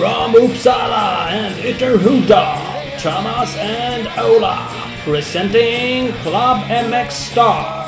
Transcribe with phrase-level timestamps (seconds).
[0.00, 2.56] From Uppsala and Ytterhuda,
[3.02, 4.66] Thomas and Ola,
[5.04, 7.86] presenting Club MX Star.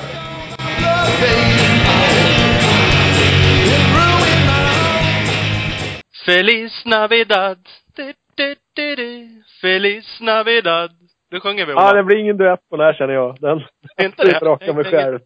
[6.26, 7.58] Feliz Navidad.
[7.96, 9.28] Du, du, du, du.
[9.60, 10.90] Feliz Navidad.
[11.30, 11.92] Nu sjunger vi Ja, Ola.
[11.96, 13.36] det blir ingen duett på den här känner jag.
[13.40, 13.60] Den
[14.06, 14.38] Inte det?
[14.38, 15.18] raka mig själv.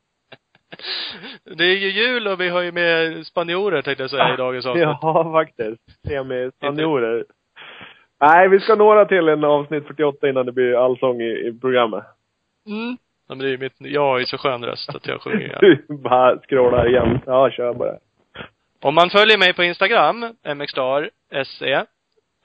[1.44, 4.66] Det är ju jul och vi har ju med spanjorer tänkte jag säga i dagens
[4.66, 4.82] avsnitt.
[4.82, 5.82] Ja, faktiskt.
[6.08, 7.24] Semi-spanjorer.
[8.20, 12.04] Nej, vi ska några till en avsnitt 48 innan det blir allsång i, i programmet.
[12.66, 12.96] Mm.
[13.28, 15.58] Ja, men det är ju mitt, jag har ju så skön röst att jag sjunger.
[15.88, 17.20] Du bara scrollar igen.
[17.26, 17.98] Ja, kör bara.
[18.82, 21.84] Om man följer mig på Instagram, mxstar.se,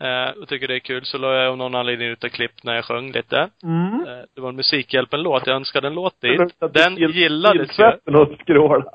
[0.01, 2.63] eh, och tycker det är kul så la jag av någon anledning ut ett klipp
[2.63, 3.49] när jag sjöng lite.
[3.63, 3.93] Mm.
[4.07, 6.41] Eh, det var en Musikhjälpen-låt, jag önskade en låt dit.
[6.73, 7.85] Den gil- gillades ju.
[8.15, 8.91] och scrolla.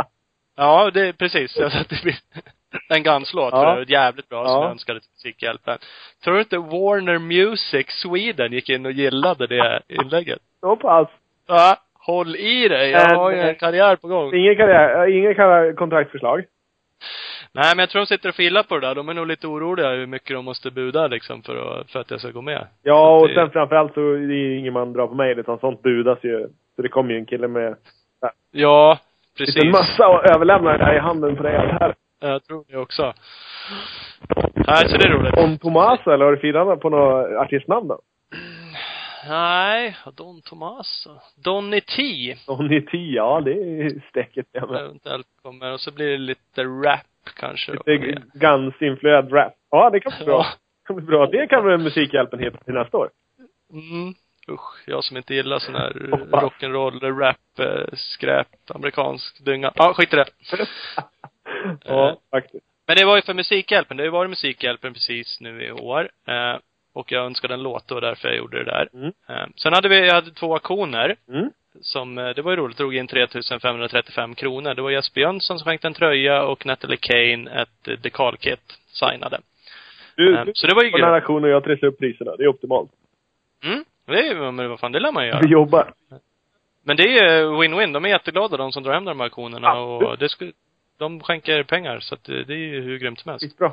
[0.57, 1.57] Ja, det är precis.
[1.57, 1.95] Jag satte
[2.89, 3.75] en Guns-låt Ja.
[3.75, 4.63] för jävligt bra som Ja.
[4.63, 5.79] jag önskade till Musikhjälpen.
[6.25, 10.39] Tror du inte Warner Music Sweden gick in och gillade det inlägget?
[10.61, 11.09] Så pass.
[11.49, 12.91] Ja, håll i dig.
[12.91, 14.35] Jag har ju en karriär på gång.
[14.35, 16.45] Ingen karriär, ingen kontraktförslag.
[17.57, 18.95] Nej, men jag tror de sitter och filar på det där.
[18.95, 22.11] De är nog lite oroliga hur mycket de måste buda liksom för att, för att
[22.11, 22.67] jag ska gå med.
[22.83, 25.59] Ja, och Det- sen framförallt så är det ju ingen man drar på mig, utan
[25.59, 26.49] sånt budas ju.
[26.77, 27.77] Så det kommer ju en kille med
[28.53, 28.99] Ja, en
[29.39, 29.65] precis.
[29.65, 31.53] mössa och överlämnar det där i handen på dig.
[31.53, 31.95] Här.
[32.21, 33.13] Jag tror det också.
[34.55, 35.39] Nej, så det är roligt.
[35.39, 38.01] Om Tomas eller har du firat på något artistnamn då?
[39.29, 41.07] Nej, Don Tomas.
[41.45, 42.03] Donny T.
[42.47, 45.73] Donny T, ja det är stäcket eventuellt kommer.
[45.73, 47.01] Och så blir det lite rap
[47.35, 47.73] kanske.
[47.73, 49.53] Lite Guns-influerad rap.
[49.71, 50.43] Ja, det kan bli bra.
[50.43, 51.27] Det kan bli bra.
[51.27, 53.11] Det kan väl Musikhjälpen heta till nästa år.
[53.73, 54.15] Mm.
[54.49, 55.93] Usch, jag som inte gillar sån här
[56.33, 59.73] rock'n'roll, rap, eh, skräp, amerikansk dynga.
[59.75, 60.27] Ja, skit i det.
[61.85, 62.65] ja, faktiskt.
[62.87, 63.97] Men det var ju för Musikhjälpen.
[63.97, 66.09] Det har ju varit Musikhjälpen precis nu i år.
[66.27, 66.57] Eh,
[66.93, 68.89] och jag önskade en låt, var därför jag gjorde det där.
[68.93, 69.13] Mm.
[69.29, 71.17] Eh, sen hade vi, jag hade två auktioner.
[71.29, 71.51] Mm.
[71.81, 74.75] Som, eh, det var ju roligt, drog in 3535 kronor.
[74.75, 79.41] Det var Jesper Jönsson som skänkte en tröja och Natalie Kane ett eh, dekalkit signade.
[80.17, 81.23] Du, Eh, du så det var ju på den här grymt.
[81.23, 82.37] aktionen och jag trissar upp priserna.
[82.37, 82.91] Det är optimalt.
[83.65, 83.85] Mm.
[84.07, 85.49] Det är men vad fan, det lär man ju Vi göra.
[85.49, 85.93] jobbar.
[86.85, 87.93] Men det är ju win-win.
[87.93, 90.09] De är jätteglada de som drar hem de här auktionerna Absolut.
[90.09, 90.53] och det skulle,
[90.99, 93.45] de skänker pengar så att det, det är ju hur grymt som helst.
[93.45, 93.73] Skitbra.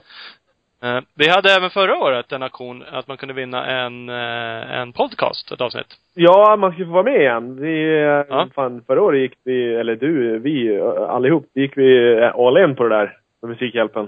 [0.83, 4.93] Eh, vi hade även förra året en auktion att man kunde vinna en, eh, en
[4.93, 5.95] podcast, ett avsnitt.
[6.13, 7.61] Ja, man ska få vara med igen.
[7.61, 8.47] Vi, eh, Ja.
[8.55, 12.95] fan, förra året gick vi, eller du, vi allihop, gick vi all in på det
[12.95, 14.07] där med Musikhjälpen.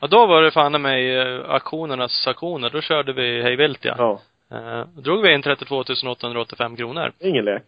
[0.00, 2.70] Och då var det fan mig auktionernas auktioner.
[2.70, 3.94] Då körde vi hej vilt ja.
[3.98, 4.20] Ja.
[4.56, 5.76] Eh, drog vi in 32
[6.10, 7.12] 885 kronor.
[7.20, 7.62] Ingen lek.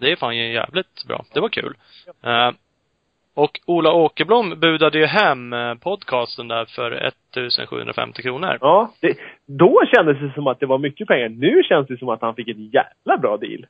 [0.00, 1.24] Det är fan jävligt bra.
[1.34, 1.74] Det var kul.
[2.24, 2.50] Eh,
[3.34, 8.58] och Ola Åkerblom budade ju hem eh, podcasten där för 1750 kronor.
[8.60, 9.16] Ja, det,
[9.46, 11.28] då kändes det som att det var mycket pengar.
[11.28, 13.66] Nu känns det som att han fick en jävla bra deal.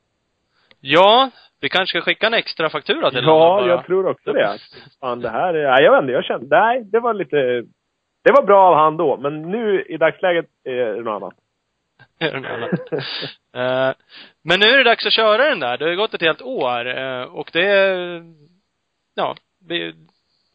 [0.81, 1.31] Ja,
[1.61, 3.69] vi kanske ska skicka en extra faktura till honom Ja, bara.
[3.69, 4.59] jag tror också det.
[5.01, 7.37] Fan, det här är, nej, jag vet inte, jag kände, nej, det var lite,
[8.25, 11.35] det var bra av han då, men nu i dagsläget är det något annat.
[13.55, 13.93] Eh,
[14.45, 15.79] men nu är det dags att köra den där.
[15.79, 18.23] Det har ju gått ett helt år eh, och det är,
[19.15, 19.35] ja,
[19.69, 19.95] vi,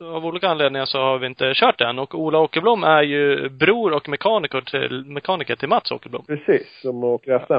[0.04, 2.00] av olika anledningar så har vi inte kört den.
[2.00, 6.26] Och Ola Åkerblom är ju bror och mekaniker till, mekaniker till Mats Åkerblom.
[6.26, 7.54] Precis, som åker SM.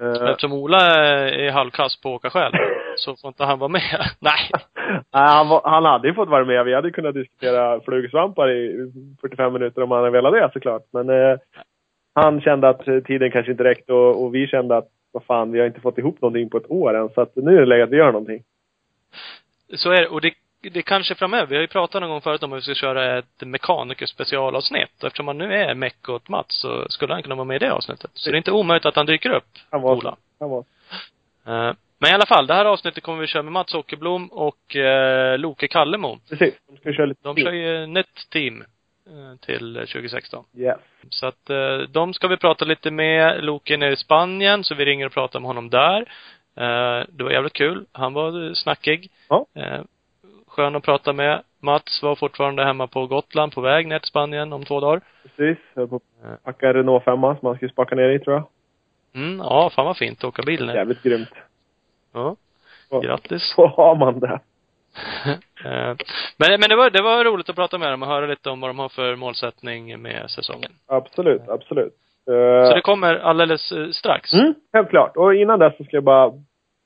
[0.00, 2.52] Eh, Eftersom Ola är halvkass på att åka själv
[2.96, 4.00] så får inte han vara med.
[4.20, 4.50] Nej.
[4.88, 6.64] Nej, han, var, han hade ju fått vara med.
[6.64, 8.90] Vi hade kunnat diskutera flugsvampar i
[9.20, 10.82] 45 minuter om han hade velat det såklart.
[10.92, 11.38] Men eh,
[12.14, 15.58] han kände att tiden kanske inte räckte och, och vi kände att vad fan, vi
[15.58, 17.08] har inte fått ihop någonting på ett år än.
[17.08, 18.42] Så att nu är det läge att vi gör någonting.
[19.76, 20.08] Så är det.
[20.08, 22.62] Och det, det kanske framöver, vi har ju pratat någon gång förut om att vi
[22.62, 25.04] ska köra ett mekanikerspecialavsnitt.
[25.04, 27.72] Eftersom han nu är meck åt Mats så skulle han kunna vara med i det
[27.72, 28.10] avsnittet.
[28.14, 30.16] Så det är inte omöjligt att han dyker upp, Han var, Ola.
[30.40, 30.64] Han var.
[31.46, 34.76] Eh, Men i alla fall, det här avsnittet kommer vi köra med Mats Åkerblom och
[34.76, 36.18] eh, Loke Kallemo.
[36.28, 36.54] Precis.
[36.68, 38.64] De ska köra lite De kör ju nytt team
[39.06, 40.44] eh, till 2016.
[40.56, 40.76] Yes.
[41.10, 43.44] Så att eh, de ska vi prata lite med.
[43.44, 46.12] Loke är nere i Spanien, så vi ringer och pratar med honom där.
[46.58, 47.86] Eh, det var jävligt kul.
[47.92, 49.10] Han var eh, snackig.
[49.28, 49.46] Ja.
[49.54, 49.80] Eh,
[50.46, 51.42] skön att prata med.
[51.60, 55.00] Mats var fortfarande hemma på Gotland, på väg ner till Spanien om två dagar.
[55.22, 55.58] Precis.
[55.74, 58.46] Jag på att packa Renault 5 som man skulle spaka ner i tror jag.
[59.14, 60.74] Mm, ja, fan vad fint att åka bil ner.
[60.74, 61.28] Jävligt grymt.
[62.12, 62.36] Ja,
[63.02, 63.52] grattis.
[63.56, 64.40] så har man det.
[65.64, 65.96] Eh,
[66.36, 68.60] men, men det var, det var roligt att prata med dem och höra lite om
[68.60, 70.72] vad de har för målsättning med säsongen.
[70.86, 71.94] Absolut, absolut.
[72.28, 74.34] Så Eh, det kommer alldeles eh, strax.
[74.34, 75.16] Mm, helt klart.
[75.16, 76.32] Och innan dess så ska jag bara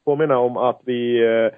[0.04, 1.50] påminna om att vi, eh,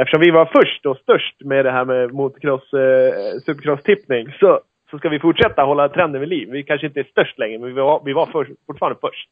[0.00, 4.60] eftersom vi var först och störst med det här med motocross, eh, supercross-tippning, så
[4.92, 6.48] så ska vi fortsätta hålla trenden vid liv.
[6.50, 9.28] Vi kanske inte är störst längre, men vi var, vi var för, fortfarande först.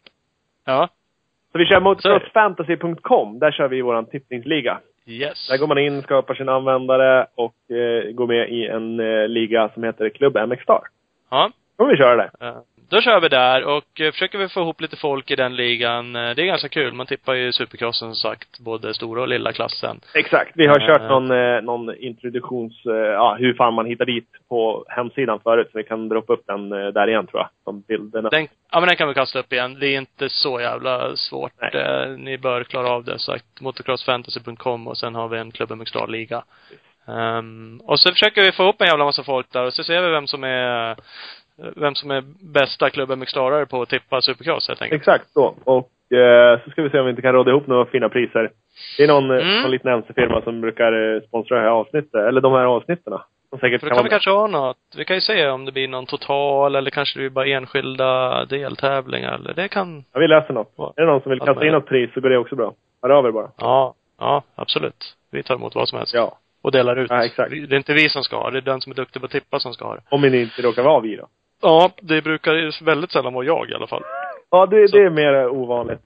[0.66, 0.88] Ja.
[1.52, 2.20] Så vi kör mot Så är det.
[2.20, 3.38] crossfantasy.com.
[3.38, 4.80] Där kör vi vår tippningsliga.
[5.06, 5.48] Yes.
[5.48, 9.68] Där går man in, skapar sin användare och eh, går med i en eh, liga
[9.74, 10.82] som heter Klubb MX Star.
[11.30, 11.50] Ja.
[11.76, 12.30] Kommer vi köra det.
[12.46, 12.56] Eh,
[12.90, 16.16] Då kör vi där och eh, försöker vi få ihop lite folk i den ligan.
[16.16, 16.92] Eh, Det är ganska kul.
[16.94, 20.00] Man tippar ju supercrossen som sagt, både stora och lilla klassen.
[20.14, 20.50] Exakt.
[20.54, 20.86] Vi har Eh.
[20.86, 21.28] kört någon,
[21.64, 22.80] någon introduktions...
[22.84, 25.68] Ja, hur fan man hittar dit på hemsidan förut.
[25.72, 27.48] Så vi kan droppa upp den där igen tror jag.
[27.64, 28.28] De bilderna.
[28.28, 29.76] Den, ja men den kan vi kasta upp igen.
[29.80, 31.52] Det är inte så jävla svårt.
[31.60, 32.16] Nej.
[32.16, 33.18] Ni bör klara av det.
[33.18, 36.42] Sagt motocrossfantasy.com och sen har vi en Klubben liga
[37.06, 40.02] um, Och så försöker vi få ihop en jävla massa folk där och så ser
[40.02, 40.96] vi vem som är
[41.76, 42.22] vem som är
[42.52, 45.00] bästa klubben McStarare på att tippa supercross helt enkelt.
[45.00, 45.54] Exakt så.
[45.64, 48.50] Och eh, så ska vi se om vi inte kan råda ihop några fina priser.
[48.96, 49.62] Det är någon, eh, Mm.
[49.62, 52.14] någon liten MC-firma som brukar eh, sponsra det här avsnittet.
[52.14, 53.18] Eller de här avsnitten.
[53.50, 54.76] Som säkert För kan då kan vi vara kanske ha något.
[54.96, 58.44] Vi kan ju se om det blir någon total eller kanske det blir bara enskilda
[58.44, 60.72] deltävlingar eller det kan, Ja, vi läser något.
[60.76, 60.92] Ja.
[60.96, 62.74] Är det någon som vill kasta in något pris så går det också bra.
[63.02, 63.50] Hör av er bara.
[63.58, 65.16] ja, ja absolut.
[65.32, 66.14] Vi tar emot vad som helst.
[66.14, 66.38] Ja.
[66.62, 67.10] Och delar ut.
[67.10, 67.50] Ja, exakt.
[67.50, 69.32] Det är inte vi som ska ha det, är den som är duktig på att
[69.32, 70.02] tippa som ska ha det.
[70.10, 71.26] Om ni inte råkar vara vi då.
[71.60, 74.02] Ja, det brukar väldigt sällan vara jag i alla fall.
[74.50, 74.96] Ja, det, Så.
[74.96, 76.00] det är mer ovanligt.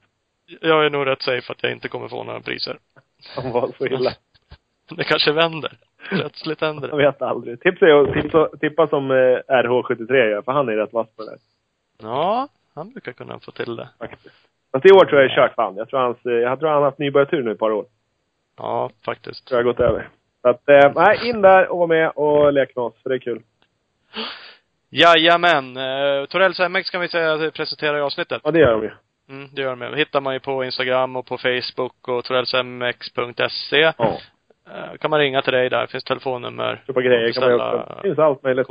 [0.61, 2.77] Jag är nog rätt safe att jag inte kommer få några priser.
[3.37, 4.11] Om var så illa.
[4.97, 5.71] Det kanske vänder.
[6.09, 7.05] Plötsligt händer Jag det.
[7.05, 7.61] vet aldrig.
[7.61, 9.15] Tipsa tipsa, tippa som eh,
[9.47, 11.39] RH73 gör, för han är rätt vass på det där.
[12.01, 13.89] Ja, han brukar kunna få till det.
[13.99, 14.35] Faktiskt.
[14.71, 15.75] Fast i år tror jag är kört fan.
[15.75, 17.85] Jag tror, hans, eh, jag tror han har haft nybörjartur nu ett par år.
[18.57, 19.47] Ja, faktiskt.
[19.47, 20.09] tror jag har gått över.
[20.41, 23.15] Så att, eh, nej, in där och var med och lek med oss, för det
[23.15, 23.41] är kul.
[24.95, 25.77] Jajamän.
[25.77, 28.41] Eh, Torells MX kan vi säga presenterar i avsnittet.
[28.43, 28.91] Ja, det gör de ju.
[29.29, 29.79] Mm, det gör de.
[29.79, 33.93] Det hittar man ju på Instagram och på Facebook och torellsmx.se.
[33.97, 34.17] Ja.
[34.69, 35.87] Eh, kan man ringa till dig där.
[35.87, 36.83] finns telefonnummer.
[36.87, 37.57] Köpa grejer kan man ju.
[37.57, 38.67] Det finns allt möjligt.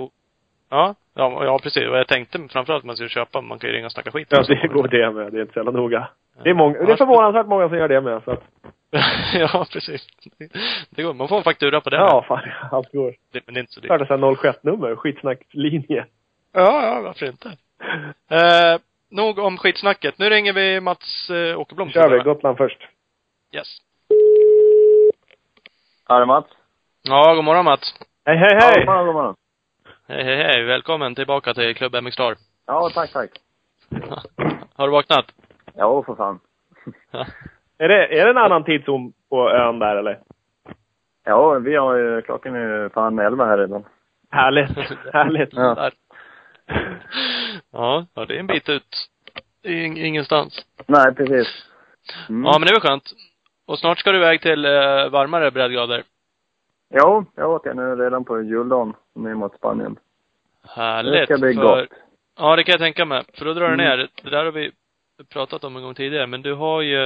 [0.70, 1.88] Ja, ja, ja precis.
[1.88, 4.28] Och jag tänkte framförallt att man skulle köpa, man kan ju ringa och snacka skit.
[4.30, 5.32] Ja, det går det med.
[5.32, 6.08] Det är inte så jävla noga.
[6.42, 8.22] Det är, många, det är förvånansvärt många som gör det med.
[8.24, 8.42] Så att,
[9.34, 10.06] ja, precis.
[10.90, 11.14] Det går.
[11.14, 11.96] Man får en faktura på det.
[11.96, 12.40] ja, fan.
[12.72, 13.14] Allt går.
[13.32, 13.88] Det, men det är inte så dyrt.
[13.88, 14.96] Starta såhär 07-nummer.
[14.96, 16.06] Skitsnacklinje.
[16.52, 17.52] Ja, ja, varför inte?
[18.30, 20.18] Eh, nog om skitsnacket.
[20.18, 21.90] Nu ringer vi Mats eh, Åkerblom.
[21.90, 22.18] kör vi.
[22.18, 22.78] Gotland först.
[23.52, 23.66] Yes.
[26.08, 26.46] Ja, det är Mats.
[27.02, 27.94] Ja, god morgon Mats.
[28.24, 28.74] Hej, hej, Ja, hej!
[28.76, 29.34] god morgon, god morgon.
[30.08, 30.64] Hej, hej, hej.
[30.64, 32.34] Välkommen tillbaka till Klubb MX Star.
[32.66, 33.30] Ja, tack, tack.
[34.74, 35.24] Har du vaknat?
[35.74, 36.40] Ja, för fan.
[37.78, 40.20] Är det, är det en annan tidszon på ön där eller?
[41.24, 43.84] Ja, vi har ju, klockan är ju fan elva här redan.
[44.30, 44.70] Härligt.
[45.12, 45.52] Härligt.
[45.52, 45.90] Ja.
[47.72, 49.08] Ja, ja, det är en bit ut.
[49.62, 50.66] Ing, ingenstans.
[50.86, 51.48] Nej, precis.
[52.28, 52.44] Mm.
[52.44, 53.12] Ja, men det är väl skönt.
[53.66, 54.70] Och snart ska du iväg till eh,
[55.10, 56.02] varmare breddgrader.
[56.94, 59.96] Jo, jag åker nu redan på juldagen ner mot Spanien.
[60.68, 61.12] Härligt.
[61.12, 61.88] Det ska bli för- gott.
[62.38, 63.22] Ja, det kan jag tänka mig.
[63.34, 63.86] För då drar du Mm.
[63.86, 64.08] ner.
[64.22, 64.72] Det där har vi
[65.32, 66.26] pratat om en gång tidigare.
[66.26, 66.96] Men du har ju,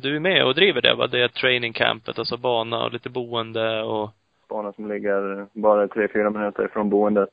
[0.00, 1.06] du är med och driver det va?
[1.06, 4.10] Det är training campet, alltså bana och lite boende och
[4.48, 7.28] Banan som ligger bara tre, fyra minuter ifrån boendet.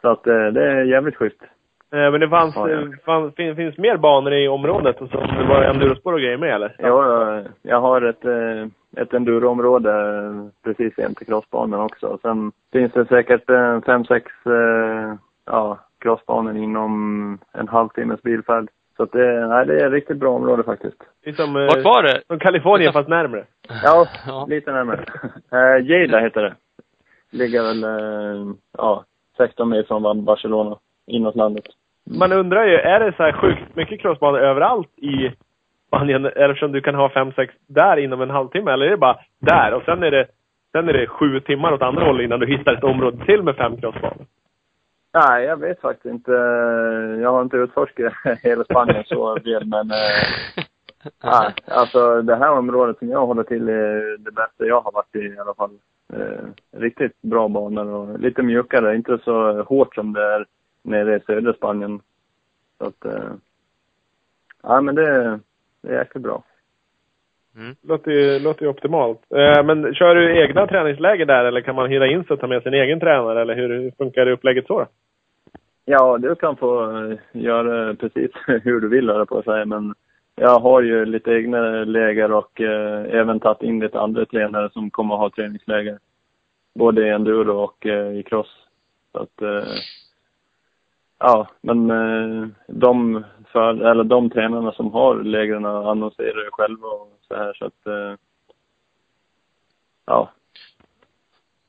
[0.00, 1.40] Så att eh, det är jävligt schysst.
[1.92, 2.80] Eh, Men det fanns, Ja, ja.
[2.80, 6.36] eh, fanns fin, finns mer banor i området och så det var endurospår och grejer
[6.38, 6.74] med eller?
[6.78, 9.92] Ja, jag, jag har ett, eh, ett enduroområde
[10.64, 12.18] precis in till crossbanan också.
[12.22, 15.14] Sen finns det säkert eh, fem, sex eh,
[15.46, 18.68] ja, crossbanor inom en halvtimmes bilfärd.
[18.96, 21.02] Så att det, nej, det är ett riktigt bra område faktiskt.
[21.36, 22.22] Som, eh, Vart var det?
[22.26, 23.44] som Kalifornien fast närmre.
[23.84, 24.46] Ja, Ja.
[24.48, 25.04] lite närmare.
[25.52, 26.54] eh, Lleida heter det.
[27.30, 29.04] Ligger väl, eh, ja,
[29.36, 30.76] 16 mil från Barcelona,
[31.08, 31.64] inåt landet.
[32.10, 35.32] Man undrar ju, är det så här sjukt mycket crossbanor överallt i
[35.86, 38.72] Spanien eftersom du kan ha fem, sex där inom en halvtimme?
[38.72, 40.26] Eller är det bara där och sen är det,
[40.72, 43.56] sen är det sju timmar åt andra hållet innan du hittar ett område till med
[43.56, 44.26] fem crossbanor?
[45.14, 46.32] Nej, jag vet faktiskt inte.
[47.22, 48.12] Jag har inte utforskat
[48.42, 50.64] hela Spanien så väl, men eh,
[51.24, 55.16] nej, alltså det här området som jag håller till är det bästa jag har varit
[55.16, 55.70] i i alla fall.
[56.12, 60.44] Eh, riktigt bra banor och lite mjukare, inte så hårt som det är
[60.88, 62.00] nere i södra Spanien.
[62.78, 63.30] Så att, eh,
[64.62, 65.40] ja men det,
[65.82, 66.42] det är jäkligt bra.
[67.82, 69.20] Låter ju, låter ju optimalt.
[69.30, 72.46] Eh, men kör du egna träningsläger där eller kan man hyra in sig och ta
[72.46, 73.42] med sin egen tränare?
[73.42, 74.86] Eller hur, hur funkar det upplägget så?
[75.84, 79.94] Ja, du kan få eh, göra precis hur du vill höra på att säga, men
[80.34, 84.90] jag har ju lite egna läger och eh, även tagit in lite andra tränare som
[84.90, 85.98] kommer att ha träningsläger.
[86.74, 88.56] Både i enduro och eh, i cross.
[89.12, 89.68] Så att, eh,
[91.18, 97.18] ja, men eh, de, för, eller de tränarna som har lägren annonserar ju själva och
[97.28, 98.14] så här så att, eh,
[100.06, 100.30] ja.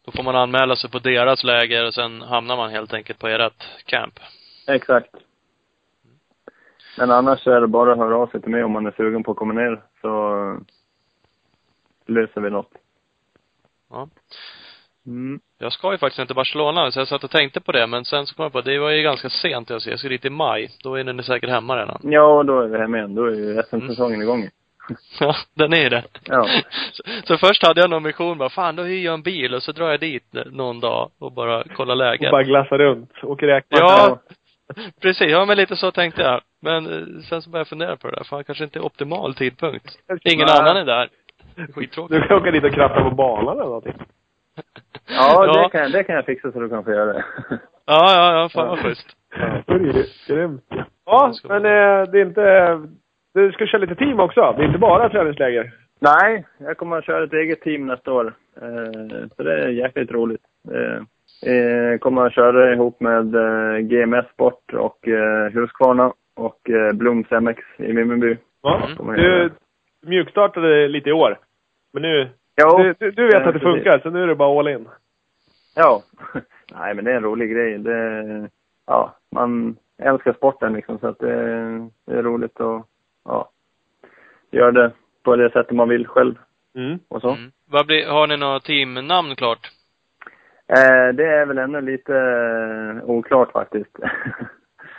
[0.05, 3.27] Då får man anmäla sig på deras läger och sen hamnar man helt enkelt på
[3.27, 4.19] ert camp.
[4.67, 5.15] Exakt.
[6.97, 9.23] Men annars är det bara att höra av sig till mig om man är sugen
[9.23, 10.59] på att komma ner, så
[12.05, 12.71] löser vi något.
[13.89, 14.09] Ja.
[15.05, 15.39] Mm.
[15.61, 18.25] Jag ska ju faktiskt inte Barcelona, så jag satt och tänkte på det, men sen
[18.25, 19.89] så kom jag på att det var ju ganska sent jag ska.
[19.91, 20.69] Jag ska dit i maj.
[20.83, 21.99] Då är ni säkert hemma redan.
[22.03, 23.15] Ja, då är vi hemma igen.
[23.15, 24.49] Då är ju SM-säsongen igång.
[25.19, 26.03] Ja, den är det.
[26.25, 26.47] Ja.
[26.91, 29.63] Så, så först hade jag någon mission bara, fan då hyr jag en bil och
[29.63, 32.31] så drar jag dit någon dag och bara kollar Och läget.
[32.31, 33.11] bara glassa runt.
[33.23, 33.83] Åker räkmacka.
[33.85, 34.19] Ja,
[35.01, 35.31] precis.
[35.31, 36.41] Ja, men lite så tänkte jag.
[36.61, 38.23] Men eh, sen så började jag fundera på det där.
[38.23, 39.97] Fan, kanske inte är optimal tidpunkt.
[40.23, 40.57] Ingen Nej.
[40.59, 41.09] annan är där.
[41.75, 42.21] Skittråkigt.
[42.21, 43.93] Du kan åka dit och kratta på banan eller någonting.
[45.09, 45.63] Ja, Ja.
[45.63, 47.23] Det, kan, det kan jag fixa så du kan få göra det.
[47.85, 48.49] Ja, ja, ja.
[48.49, 49.07] Fan vad schysst.
[50.27, 50.65] Grymt.
[51.05, 52.79] Ja, men eh, det är inte...
[53.33, 54.53] Du ska köra lite team också.
[54.57, 55.71] Det är inte bara träningsläger.
[55.99, 58.33] Nej, jag kommer att köra ett eget team nästa år.
[58.61, 60.41] Eh, så det är jäkligt roligt.
[60.71, 61.01] Eh,
[61.53, 67.27] eh, kommer att köra ihop med eh, GMS Sport och eh, Husqvarna och eh, Bloms
[67.31, 68.37] MX i Vimmerby.
[68.63, 68.89] Ja.
[68.99, 69.15] Mm.
[69.15, 69.49] Du
[70.05, 71.37] mjukstartade lite i år.
[71.93, 72.29] Men nu...
[72.61, 74.87] Jo, Du, du, du vet att det funkar, så nu är det bara all in.
[75.75, 76.03] Ja.
[76.73, 77.77] Nej, men det är en rolig grej.
[77.77, 78.49] Det,
[78.87, 81.35] ja, man älskar sporten liksom, så att det,
[82.05, 82.85] det är roligt att
[83.25, 83.49] ja,
[84.51, 84.91] göra det
[85.23, 86.35] på det sättet man vill själv
[86.75, 86.99] Mm.
[87.07, 87.29] och så.
[87.29, 87.51] Mm.
[87.69, 89.71] Vad blir, har ni några teamnamn klart?
[90.67, 93.97] Eh, det är väl ännu lite eh, oklart faktiskt.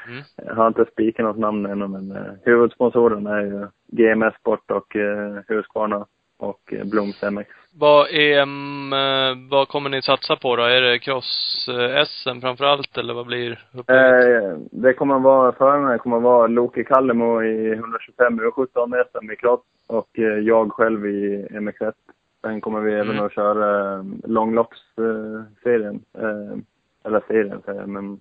[0.09, 0.23] Mm.
[0.37, 4.97] Jag har inte spikat något namn ännu, men eh, huvudsponsoren är ju GMS Sport och
[4.97, 6.07] eh, Husqvarna
[6.41, 7.49] och eh, Bloms MX.
[7.79, 10.63] Vad är, mm, eh, vad kommer ni satsa på då?
[10.63, 13.51] Är det cross-SM framför allt, eller vad blir?
[13.75, 19.31] Eh, det kommer att vara, förarna kommer att vara Loke Kallemo i 125 U17 SM
[19.31, 21.93] i cross och eh, jag själv i MX1.
[22.43, 23.27] Sen kommer vi även Mm.
[23.27, 26.03] att köra eh, långloppsserien.
[26.19, 26.59] Eh,
[27.05, 28.21] eller serien säger jag, men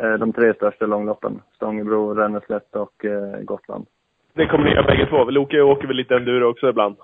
[0.00, 1.40] eh, de tre största långloppen.
[1.54, 3.86] Stångebro, Ränneslätt och eh, Gotland.
[4.32, 5.24] Det kommer ni göra bägge två.
[5.24, 6.96] Loke åker väl lite enduro också ibland?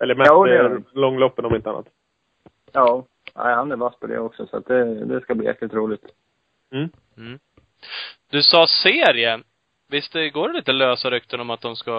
[0.00, 1.86] Eller mest Ja, eh, långloppen om inte annat.
[2.72, 3.04] Ja,
[3.36, 6.04] nej, han är vass på det också så att det, det ska bli jäkligt roligt.
[6.72, 6.88] Mm.
[7.16, 7.38] Mm.
[8.30, 9.40] Du sa serie.
[9.88, 11.92] Visst det går det lite lösa rykten om att de ska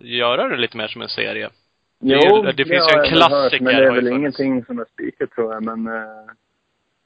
[0.00, 1.50] göra det lite mer som en serie?
[1.98, 5.30] Det är det finns ju en klassiker, men det är väl ingenting som är spikat
[5.30, 6.32] tror jag, men eh,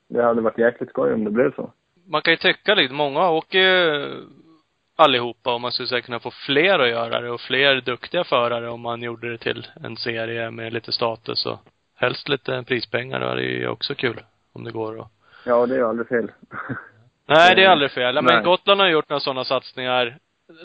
[0.09, 1.73] det hade varit jäkligt skoj om det blev så.
[2.07, 4.11] Man kan ju tycka lite, många åker ju
[5.03, 8.69] allihopa och man skulle säkert kunna få fler att göra det och fler duktiga förare
[8.69, 11.59] om man gjorde det till en serie med lite status och
[11.97, 13.21] helst lite prispengar.
[13.37, 14.21] Det är ju också kul
[14.53, 15.07] om det går och
[15.45, 16.31] Ja, det är aldrig fel.
[17.27, 18.15] Nej, det är Eh, aldrig fel.
[18.17, 18.45] Ja, Men nej.
[18.45, 20.19] Gotland har gjort några sådana satsningar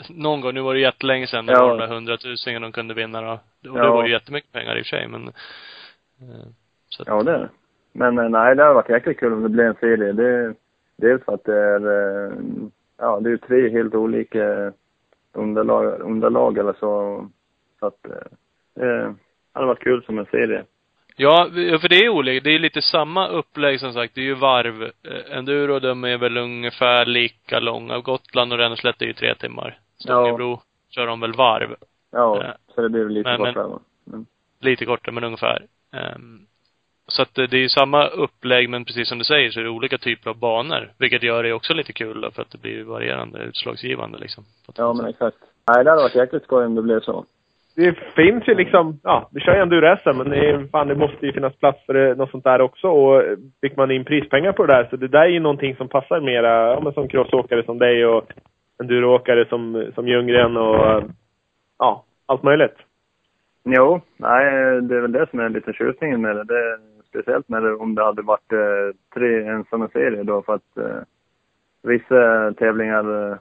[0.08, 0.54] någon gång.
[0.54, 1.46] Nu var det jättelänge sedan.
[1.46, 1.62] Det Ja.
[1.62, 3.32] var de där hundratusingen de kunde vinna då.
[3.32, 3.92] Och det Ja.
[3.94, 6.46] var ju jättemycket pengar i och för sig, men eh,
[6.88, 7.48] så att, Ja, det är det.
[7.92, 10.12] Men eh, nej, det hade varit jäkligt kul om det blev en serie.
[10.12, 10.54] Det,
[10.96, 11.80] dels för att det är,
[12.98, 14.72] ja, det är ju tre helt olika
[15.32, 17.26] underlag, underlag eller så.
[17.80, 18.12] Så att eh,
[18.74, 19.14] det
[19.52, 20.64] hade varit kul som en serie.
[21.16, 21.48] Ja,
[21.80, 22.44] för det är olika.
[22.44, 24.14] Det är lite samma upplägg som sagt.
[24.14, 24.82] Det är ju varv.
[24.82, 27.98] Eh, Enduro, de är väl ungefär lika långa.
[27.98, 29.78] Gotland och Ränneslätt är ju tre timmar.
[29.98, 30.60] Stångebro
[30.90, 31.74] kör de väl varv.
[32.10, 32.54] Ja, Ja.
[32.74, 33.78] så det blir lite Men- men- kortare.
[34.04, 34.26] Men,
[34.60, 35.66] Lite kortare, men ungefär.
[35.92, 36.46] Ehm,
[37.06, 39.64] så att det det är ju samma upplägg, men precis som du säger så är
[39.64, 40.90] det olika typer av banor.
[40.98, 44.44] Vilket gör det också lite kul då, för att det blir varierande, utslagsgivande liksom.
[44.76, 45.36] Ja, men exakt.
[45.68, 47.24] Nej, det hade varit jäkligt skoj om det blev så.
[47.76, 51.26] Det finns ju liksom, ja, vi kör ju enduro-SM, men det, är, fan, det måste
[51.26, 52.88] ju finnas plats för det, något sånt där också.
[52.88, 55.76] Och eh, fick man in prispengar på det där, så det där är ju någonting
[55.76, 58.32] som passar mera, ja men som crossåkare som dig och
[58.80, 61.04] enduroåkare som, som Ljunggren och, eh,
[61.78, 62.76] ja, allt möjligt.
[63.64, 64.44] Jo, nej,
[64.82, 66.44] det är väl det som är lite tjusningen med det.
[66.44, 66.78] det
[67.14, 71.02] speciellt med det om det hade varit eh, tre ensamma serier då för att eh,
[71.82, 73.36] vissa tävlingar eh,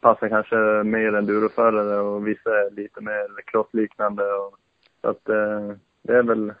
[0.00, 4.24] passar kanske mer enduroförare och vissa är lite mer crossliknande.
[4.24, 4.54] Och,
[5.00, 6.52] så att eh, det är väl,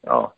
[0.00, 0.32] ja,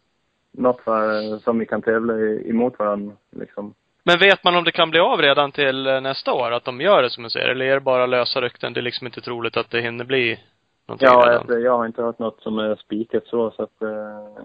[0.53, 3.75] något för, som vi kan tävla i, emot varandra liksom.
[4.03, 6.51] Men vet man om det kan bli av redan till eh, nästa år?
[6.51, 7.49] Att de gör det som du säger?
[7.49, 8.73] Eller är det bara lösa rykten?
[8.73, 10.41] Det är liksom inte troligt att det hinner bli
[10.87, 11.47] någonting Ja, redan?
[11.49, 14.43] jag, jag har inte hört något som är spikat så, så att eh,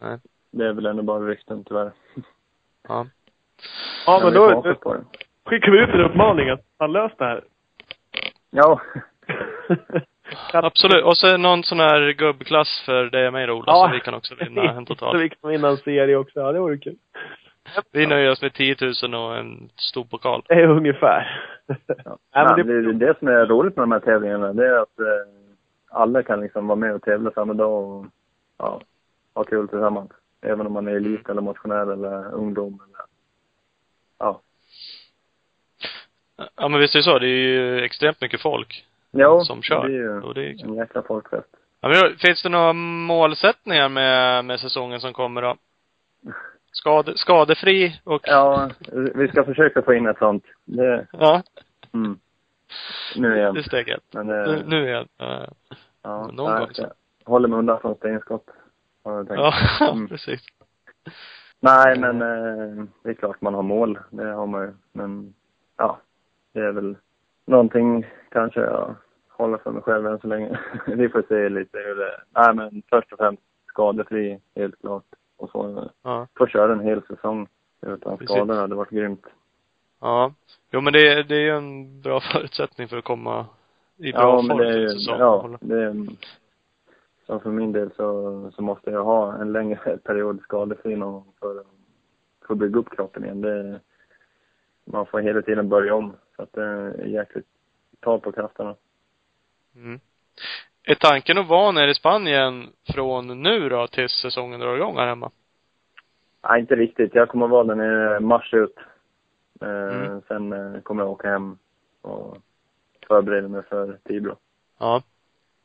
[0.00, 0.18] Nej.
[0.58, 1.92] Det är väl ändå bara rykten tyvärr.
[2.88, 3.06] Ja.
[4.06, 4.62] Ja, men får då
[4.94, 5.04] det.
[5.50, 7.44] skickar vi ut en uppmaning att han löst det här.
[8.50, 8.80] Ja.
[10.52, 11.04] Absolut.
[11.04, 13.86] Och så någon sån här gubbklass för dig och mig då, Ola, Ja.
[13.88, 15.18] så vi kan också vinna en Så total.
[15.18, 16.40] vi kan vinna en serie också.
[16.40, 16.96] Ja, det vore kul.
[17.92, 20.42] Vi nöjer oss med 10 000 och en stor pokal.
[20.48, 21.40] Det är ungefär.
[21.66, 21.74] Ja.
[21.96, 24.78] Nej, Nej, men det, det, det som är roligt med de här tävlingarna, det är
[24.82, 25.32] att eh,
[25.90, 28.06] alla kan liksom vara med och tävla samma dag och
[28.58, 28.80] ja,
[29.34, 30.10] ha kul tillsammans.
[30.44, 33.04] Även om man är elit eller motionär eller ungdom eller,
[34.18, 34.40] ja.
[36.56, 37.18] Ja men visst är det så.
[37.18, 39.88] Det är ju extremt mycket folk Jo, som kör.
[39.88, 41.48] det är ju Och det är en jäkla folkfest.
[41.80, 45.56] Ja, men finns det några målsättningar med, med säsongen som kommer då?
[46.72, 48.20] Skade, skadefri och...
[48.24, 48.70] Ja,
[49.14, 50.44] vi ska försöka få in ett sånt.
[50.64, 51.42] Det, Ja,
[51.94, 52.18] mm.
[53.16, 53.54] Nu igen.
[53.54, 54.02] det är steg ett.
[54.12, 55.08] Men Nu, det, nu igen.
[55.16, 55.46] Ja,
[56.02, 56.68] ja, någon gång
[57.24, 58.46] håller mig undan från stenskott.
[59.04, 59.52] Ja
[59.92, 60.08] Mm.
[60.08, 60.40] precis.
[61.60, 63.98] Nej, men eh, det är klart man har mål.
[64.10, 64.72] Det har man ju.
[64.92, 65.34] Men
[65.76, 65.98] ja,
[66.52, 66.96] det är väl
[67.46, 68.94] någonting kanske jag
[69.28, 70.58] håller för mig själv än så länge.
[70.86, 75.04] Vi får se lite hur det Nej, men först och främst skadefri, helt klart.
[75.36, 76.26] Och så Ja.
[76.38, 77.48] få köra en hel säsong
[77.82, 78.36] utan Precis.
[78.36, 79.26] skador hade varit grymt.
[80.00, 80.32] Ja.
[80.70, 83.46] Jo men det, det är ju en bra förutsättning för att komma
[83.96, 85.18] i bra Ja, form det är ju, säsong.
[85.18, 86.06] ja, det är,
[87.26, 91.32] som för min del så, så måste jag ha en längre period skadefri någon gång
[91.40, 91.64] för,
[92.46, 93.40] för att bygga upp kroppen igen.
[93.40, 93.80] Det,
[94.84, 96.12] man får hela tiden börja om.
[96.36, 97.46] Så att det är jäkligt
[98.00, 98.74] tal på krafterna.
[99.76, 100.00] Mm.
[100.82, 105.06] Är tanken att vara nere i Spanien från nu då tills säsongen drar igång här
[105.06, 105.30] hemma?
[106.48, 107.14] Nej, inte riktigt.
[107.14, 108.76] Jag kommer vara där nere mars ut.
[109.60, 110.22] Eh, Mm.
[110.28, 111.58] Sen eh, kommer jag åka hem
[112.02, 112.36] och
[113.06, 114.36] förbereda mig för Tibro.
[114.78, 115.02] Ja.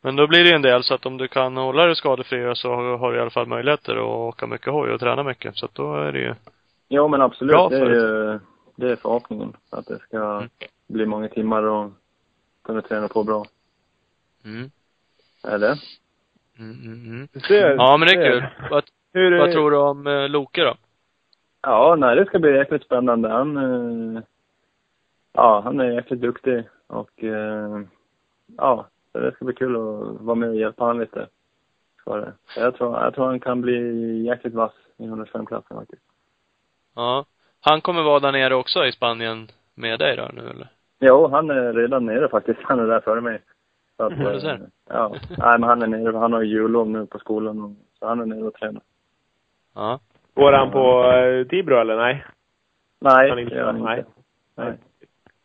[0.01, 2.55] Men då blir det ju en del så att om du kan hålla dig skadefri
[2.55, 5.57] så har du i alla fall möjligheter att åka mycket hoj och träna mycket.
[5.57, 6.35] Så att då är det ju
[6.89, 7.53] Jo, men absolut.
[7.53, 8.39] Bra det är ju,
[8.75, 9.53] det är förhoppningen.
[9.69, 10.49] Att det ska Mm.
[10.87, 11.91] bli många timmar och
[12.63, 13.45] kunna träna på bra.
[14.45, 14.71] mm.
[15.43, 15.75] Är det?
[16.59, 17.27] Mm, mm, mm.
[17.47, 18.45] Ser, Ja men det är kul.
[18.71, 20.75] Vad, Hur, vad tror du om eh, Loke då?
[21.61, 23.29] Ja, nej, det ska bli jäkligt spännande.
[23.29, 24.21] Han, eh,
[25.33, 27.81] ja, han är jäkligt duktig och eh,
[28.57, 31.27] ja, det ska bli kul att vara med och hjälpa honom lite.
[31.99, 32.33] Ska det.
[32.47, 33.77] Så Jag tror, jag tror han kan bli
[34.25, 36.01] jäkligt vass i 105-klassen faktiskt.
[36.95, 37.25] Ja.
[37.61, 40.67] Han kommer vara där nere också i Spanien med dig då nu eller?
[40.99, 42.59] Jo, han är redan nere faktiskt.
[42.63, 43.41] Han är där före mig.
[43.97, 44.49] Så att, du ser.
[44.53, 46.17] eh, ja, nej, men han är nere.
[46.17, 47.61] Han har jullov nu på skolan.
[47.63, 48.81] och- Så han är nere och tränar.
[49.75, 49.99] Ja.
[50.33, 52.25] Går han på uh, Tibro eller nej?
[52.99, 53.99] Nej, Han det inte, gör han nej.
[53.99, 54.11] inte.
[54.55, 54.73] Nej.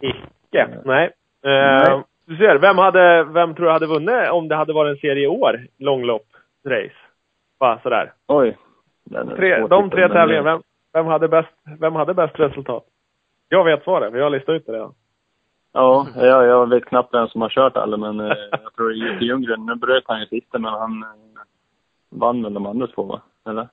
[0.01, 0.11] Nej.
[0.11, 0.69] Icke.
[0.85, 1.05] Nej.
[1.43, 1.51] Eh,
[1.89, 2.03] Nej.
[2.27, 5.25] Du ser, vem hade, vem tror du hade vunnit om det hade varit en serie
[5.25, 5.61] i år?
[5.79, 6.27] Långlopp,
[6.67, 6.95] race.
[7.61, 8.13] Bara sådär.
[8.29, 8.57] Oj.
[9.37, 11.49] Tre, de tre tävlingarna, vem, vem, hade bäst,
[11.81, 12.85] vem hade bäst resultat?
[13.49, 14.95] Jag vet svaret, för jag har listat ut det redan.
[15.73, 19.25] Ja, jag, jag vet knappt vem som har kört alla, men eh, jag tror Jocke
[19.25, 21.09] Ljunggren, nu bröt han ju sista, men han eh,
[22.11, 23.21] vann väl de andra två, va?
[23.49, 23.69] Eller?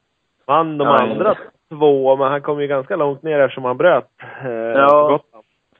[0.45, 1.35] Vann de Ja, andra
[1.69, 4.09] två, men han kom ju ganska långt ner eftersom han bröt
[4.43, 5.07] eh, Ja.
[5.07, 5.30] Gotland.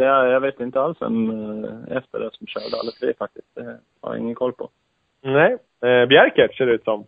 [0.01, 1.29] Så jag, jag vet inte alls vem
[1.63, 3.47] eh, efter det som körde alla tre faktiskt.
[3.55, 4.69] Det har jag ingen koll på.
[5.21, 5.57] Nej.
[5.81, 7.05] Eh, Bjerkert ser det ut som.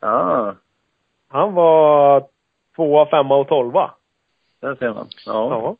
[0.00, 0.54] Ja,
[1.28, 2.24] Han var
[2.76, 3.90] tvåa, femma och tolva.
[4.60, 5.06] där ser man.
[5.26, 5.48] Ja.
[5.50, 5.76] Ja.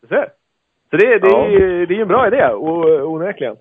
[0.00, 0.28] Du ser.
[0.90, 1.44] Så det, det, Ja.
[1.44, 2.52] är, det är en bra idé,
[3.04, 3.56] onekligen.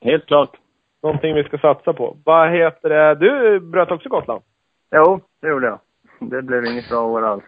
[0.00, 0.56] Helt klart.
[1.02, 2.16] Någonting vi ska satsa på.
[2.24, 3.14] Vad heter det?
[3.14, 4.42] Du bröt också Gotland?
[4.90, 5.78] Jo, det gjorde jag.
[6.20, 7.44] Det blev inget bra år alls.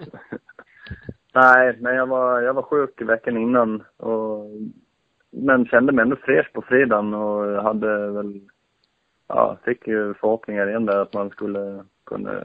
[1.34, 4.46] Nej, men jag var, jag var sjuk veckan innan och
[5.30, 8.40] men kände mig ändå fräsch på fredagen och hade väl,
[9.28, 12.44] ja, fick ju förhoppningar igen där att man skulle kunna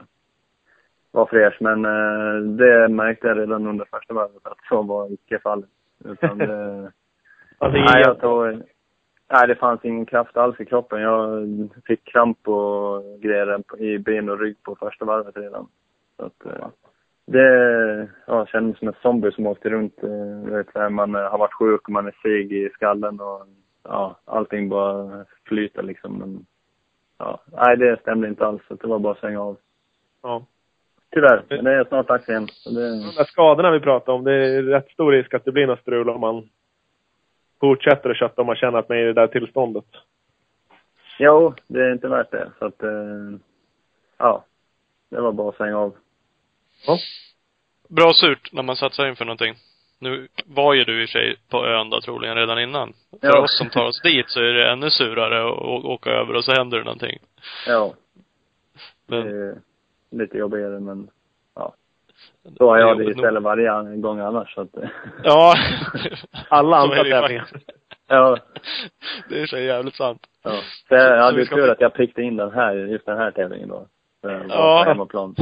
[1.10, 1.56] vara fräsch.
[1.60, 5.70] Men eh, det märkte jag redan under första varvet att så var icke fallet.
[6.04, 6.92] Utan det,
[7.58, 8.62] Alltså, nej, jag tror,
[9.32, 11.00] nej, det fanns ingen kraft alls i kroppen.
[11.00, 11.48] Jag
[11.86, 15.68] fick kramp och grejer i ben och rygg på första varvet redan.
[16.16, 16.68] Så att, eh,
[17.26, 20.02] det ja, kändes som en zombie som åkte runt.
[20.02, 23.46] eh, Vet, man eh, har varit sjuk och man är seg i skallen och
[23.82, 26.18] ja, allting bara flyter liksom.
[26.18, 26.46] Men,
[27.18, 28.62] ja, nej, det stämde inte alls.
[28.68, 29.56] Det var bara att svänga av.
[30.22, 30.46] Ja.
[31.10, 32.48] Tyvärr, men det är snart dags igen.
[32.48, 35.52] Så det, De där skadorna vi pratar om, det är rätt stor risk att det
[35.52, 36.48] blir något strul om man
[37.60, 39.84] fortsätter att kötta om man känner att man är i det där tillståndet.
[41.18, 42.50] jo, det är inte värt det.
[42.58, 42.90] Så att, eh,
[44.18, 44.44] ja,
[45.10, 45.94] det var bara att svänga av.
[46.86, 46.98] Ja.
[47.88, 49.54] Bra surt när man satsar inför någonting.
[50.00, 52.92] Nu var ju du i och för sig på ön då troligen redan innan.
[53.20, 53.38] För Ja.
[53.42, 56.52] oss som tar oss dit så är det ännu surare att åka över och så
[56.52, 57.18] händer det någonting.
[57.66, 57.94] Ja,
[59.08, 59.54] det Men, är
[60.10, 61.08] lite jobbigare men
[61.54, 61.74] ja.
[62.58, 64.74] Så har jag det istället varje gång annars så att,
[65.24, 65.54] Ja.
[66.48, 67.48] Alla andra det tävlingar.
[68.08, 68.38] ja.
[69.28, 70.22] Det är så jävligt sant.
[70.42, 70.50] ja.
[70.88, 73.18] Så jag Så hade vi ju tur att jag prickade in den här, just den
[73.18, 73.86] här tävlingen då.
[74.22, 74.82] För Ja.
[74.84, 75.34] på hemmaplan.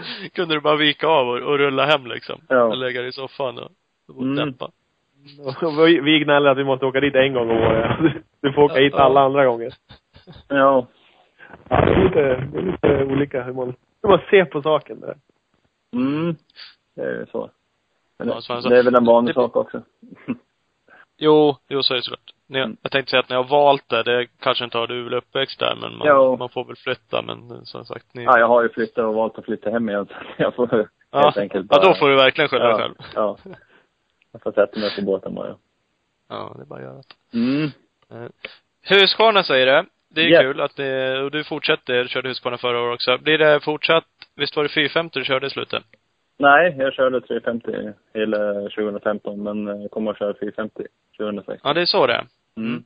[0.32, 2.40] Kunde du bara vika av och, och rulla hem liksom.
[2.48, 2.62] Ja.
[2.62, 3.70] Och lägga dig i soffan och,
[4.16, 4.36] och Mm.
[4.36, 4.70] dämpa.
[5.62, 8.12] Och vi- Vi gnäller att vi måste åka dit en gång om året.
[8.40, 9.02] Du får åka hit Ja.
[9.04, 9.74] alla andra gånger.
[10.48, 10.86] Ja.
[11.68, 12.20] Ja, det är lite,
[12.52, 15.16] det är lite olika hur man, Hur man ser på saken där.
[15.94, 16.36] Mm.
[16.94, 17.50] Det är ju så.
[18.18, 19.82] Men Ja, det, så alltså- det är väl en vanlig det- sak också.
[21.18, 22.32] Jo, jo så är det såklart.
[22.50, 22.76] Mm.
[22.82, 25.58] Jag tänkte säga att ni har valt det, det kanske inte har du väl uppväxt
[25.58, 26.36] där, men man, Jo.
[26.36, 28.24] man får väl flytta, men som sagt, ni...
[28.24, 30.06] Ja, jag har ju flyttat och valt att flytta hem igen.
[30.06, 31.20] Så jag får ja.
[31.20, 32.94] helt enkelt ja, bara- då får du verkligen skylla dig ja, själv.
[33.14, 33.36] Ja.
[34.32, 35.56] Jag får sätta mig på båten bara.
[36.28, 37.38] Ja, det är bara att göra det.
[37.38, 37.70] Mm.
[38.82, 39.84] Husqvarna säger det.
[40.08, 40.40] Det är Ja.
[40.40, 43.18] kul att det, och du fortsätter, du körde Husqvarna förra året också.
[43.18, 44.04] Blir det fortsatt,
[44.36, 45.82] visst var det 450 du körde i slutet?
[46.38, 50.82] Nej, jag körde 350 hela 2015, men kommer att köra 450
[51.18, 51.60] 2016.
[51.64, 52.26] Ja, det är så det är.
[52.56, 52.84] Mm.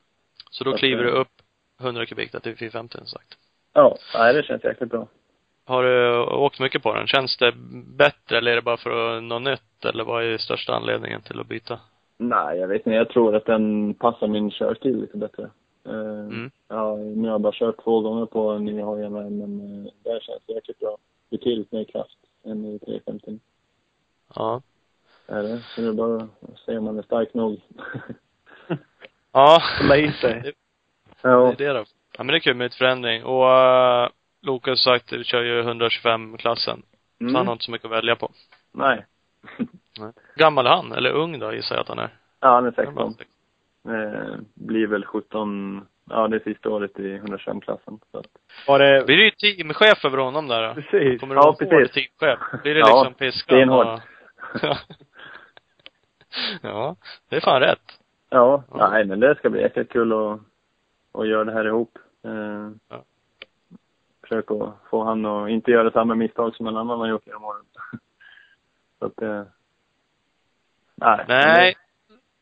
[0.51, 1.31] Så då kliver du upp
[1.81, 3.37] 100 kubik till 450 som sagt.
[3.73, 5.07] Ja, nej, det känns jäkligt bra.
[5.65, 7.07] Har du åkt mycket på den?
[7.07, 7.53] Känns det
[7.97, 9.85] bättre eller är det bara för att något nytt?
[9.85, 11.79] Eller vad är största anledningen till att byta?
[12.17, 12.89] Nej, jag vet inte.
[12.89, 15.43] Jag tror att den passar min körstil lite bättre.
[15.85, 16.51] Eh, Mm.
[16.67, 20.43] Ja, nu har jag bara kört två gånger på nya hojarna, men eh, det känns
[20.47, 20.97] jäkligt bra.
[21.29, 23.39] Betydligt mer kraft än i 350.
[24.35, 24.61] Ja.
[25.27, 25.59] Är det.
[25.75, 27.61] Så det är bara att se om man är stark nog.
[29.33, 29.61] Ja.
[29.81, 30.53] Hålla i sig.
[31.21, 31.53] ja.
[31.57, 31.85] Det är det då.
[32.17, 33.23] Ja men det är kul med lite förändring.
[33.23, 34.09] Och uh,
[34.41, 36.81] Lukas sagt, vi kör ju 125-klassen.
[37.17, 37.51] Så han har Mm.
[37.51, 38.31] inte så mycket att välja på.
[38.71, 39.05] Nej.
[40.35, 40.91] Gammal är han?
[40.91, 42.09] Eller ung då gissar jag att han är.
[42.39, 43.15] Ja, han är 16.
[43.87, 47.99] Eh, blir väl 17, ja det är sista året i 125-klassen.
[48.11, 48.25] Så att,
[48.67, 50.73] Var det, Blir det ju teamchef över honom där då?
[50.73, 51.19] precis.
[51.19, 52.61] Kommer du Ja, vara en hård teamchef?
[52.63, 53.87] Blir det Ja, liksom piskan stenhårt.
[53.87, 53.99] och...
[54.61, 54.77] Ja.
[56.61, 56.95] ja,
[57.29, 57.99] det är fan rätt.
[58.29, 58.89] ja, Ja.
[58.89, 60.39] nej men det ska bli jäkligt kul att,
[61.11, 61.97] att göra det här ihop.
[62.23, 63.03] Eh, Ja.
[64.21, 67.43] Försöka att få han att inte göra samma misstag som en annan har gjort genom
[67.43, 67.65] åren.
[68.99, 69.45] Så att det...
[70.95, 71.25] Nej.
[71.27, 71.75] Nej,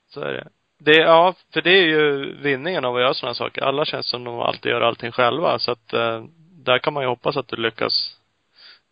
[0.08, 0.48] så är det.
[0.82, 3.62] Det, ja, för det är ju vinningen av att göra sådana saker.
[3.62, 5.60] Alla känns som de alltid gör allting själva.
[5.60, 6.24] Så att eh,
[6.66, 8.20] där kan man ju hoppas att du lyckas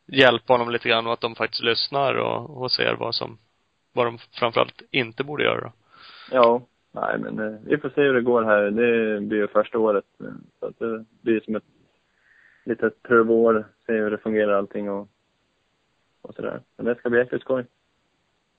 [0.06, 3.38] hjälpa honom lite grann och att de faktiskt lyssnar och, och ser vad som,
[3.93, 5.62] vad de framförallt inte borde göra.
[5.62, 5.71] då.
[6.32, 6.62] Ja.
[6.91, 8.62] Nej men eh, vi får se hur det går här.
[8.62, 10.06] Det blir ju första året.
[10.19, 10.28] Eh,
[10.60, 11.63] så att det blir som ett
[12.65, 13.67] litet prövår.
[13.86, 15.08] Se hur det fungerar allting och,
[16.21, 16.62] och sådär.
[16.78, 17.65] Men det ska bli jäkligt skoj.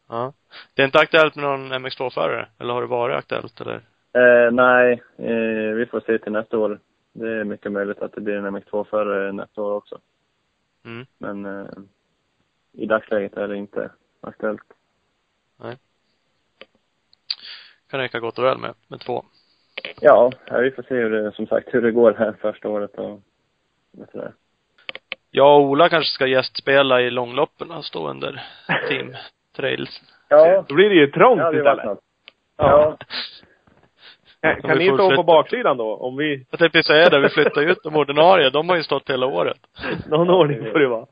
[0.09, 0.33] Ja.
[0.75, 2.49] Det är inte aktuellt med någon MX2-förare?
[2.59, 3.75] Eller har det varit aktuellt eller?
[4.13, 6.81] Eh, nej, eh, vi får se till nästa år.
[7.13, 9.99] Det är mycket möjligt att det blir en MX2-förare nästa år också.
[10.85, 11.07] Mm.
[11.19, 11.69] Men eh,
[12.73, 13.91] i dagsläget är det inte
[14.21, 14.63] aktuellt.
[17.91, 19.25] Kan räcka gott och väl med, med två.
[20.01, 23.13] Ja, vi får se hur det, som sagt, hur det går här första året och,
[23.99, 24.33] och sådär.
[25.31, 28.43] Jag och Ola kanske ska gästspela i långloppen stå under
[28.89, 29.15] team
[29.59, 30.01] trails.
[30.29, 31.85] Ja, Då blir det ju trångt det istället.
[31.85, 31.99] något.
[32.57, 32.97] Ja.
[34.43, 35.23] Kan, kan vi ni stå på flytta.
[35.23, 35.95] baksidan då?
[35.97, 38.51] Om vi, Jag tänkte säga det, vi flyttar ju ut de ordinarie.
[38.51, 39.59] De har ju stått hela året.
[40.09, 41.07] någon ordning får det vara.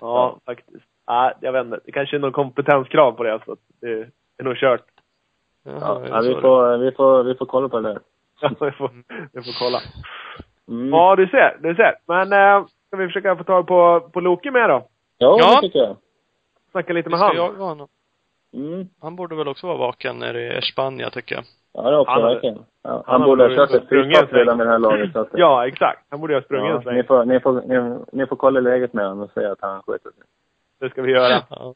[0.00, 0.84] Ja, faktiskt.
[1.08, 1.80] Nej, jag vet inte.
[1.84, 3.90] Det kanske är någon kompetenskrav på det, så att det
[4.38, 4.80] är nog kört.
[5.64, 7.98] Ja, ja, vi, får, vi, får, vi får kolla på det där.
[8.40, 8.90] Ja, vi får,
[9.32, 9.78] vi får kolla.
[10.68, 10.88] Mm.
[10.90, 11.56] Ja, du ser.
[11.60, 11.94] Du ser.
[12.06, 14.86] Men äh, ska vi försöka få tag på, på Loke med då?
[15.18, 15.54] Ja, Ja.
[15.54, 15.96] det tycker jag.
[16.74, 17.36] Snacka lite Vi med han.
[17.36, 17.88] jaga honom.
[18.54, 18.88] Mm.
[19.00, 21.44] Han borde väl också vara vaken nere i Spanien tycker jag.
[21.74, 22.58] Ja, det hoppas Han jag har- verkligen.
[22.82, 25.12] Ja, han, han borde ha kört ett en redan vid det här laget.
[25.12, 26.00] Så att, Ja, exakt.
[26.10, 29.04] Han borde ha sprungit ja, ni, får, ni, får, ni, ni får kolla läget med
[29.08, 30.22] honom och säga att han sköter sig.
[30.80, 31.42] Det ska vi göra.
[31.50, 31.74] Ja.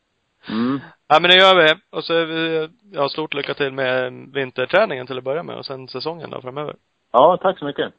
[0.51, 0.81] Mm.
[1.09, 1.75] ja men det gör vi.
[1.91, 5.67] Och så är vi, ja, stort lycka till med vinterträningen till att börja med och
[5.67, 6.75] sen säsongen då framöver.
[7.13, 7.93] Ja, tack så mycket.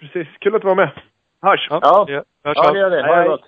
[0.00, 0.28] Precis.
[0.40, 0.90] Kul att du var med.
[1.42, 1.66] Hörs!
[1.70, 1.80] Ja.
[1.82, 2.22] ja.
[2.44, 3.06] Hörs Ja, det gör det.
[3.06, 3.44] Ha det gott.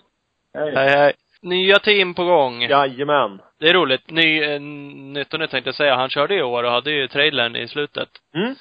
[0.55, 0.75] Hej.
[0.75, 1.13] Hej hej.
[1.47, 2.63] Nya team på gång.
[2.63, 3.41] Jajamän.
[3.59, 4.11] Det är roligt.
[4.11, 5.97] Ny, eh, nytt och nytt tänkte jag säga.
[5.97, 8.09] Han körde i år och hade ju trailern i slutet.
[8.35, 8.55] Mm.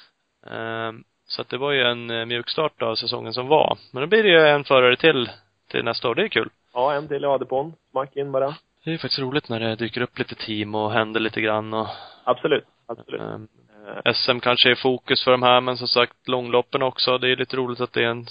[0.50, 3.78] Ehm, så att det var ju en eh, mjukstart av säsongen som var.
[3.92, 5.30] Men då blir det ju en förare till,
[5.70, 6.14] till nästa år.
[6.14, 6.50] Det är kul.
[6.74, 7.72] Ja, en till i Adepon.
[7.90, 8.54] Smack in bara.
[8.84, 11.74] Det är ju faktiskt roligt när det dyker upp lite team och händer lite grann
[11.74, 11.86] och
[12.24, 12.64] Absolut.
[12.86, 13.20] Absolut.
[13.20, 13.48] ehm,
[13.86, 17.18] Eh, SM kanske är fokus för de här, men som sagt långloppen också.
[17.18, 18.26] Det är lite roligt att det är en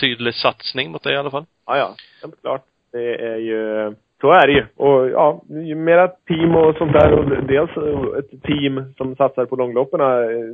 [0.00, 1.46] tydlig satsning mot det i alla fall.
[1.66, 1.94] Ja, ja.
[2.22, 2.64] Helt klart.
[2.92, 4.64] Det är ju, så är det ju.
[4.76, 7.12] Och ja, ju mera team och sånt där.
[7.12, 7.70] Och dels
[8.18, 10.00] ett team som satsar på långloppen.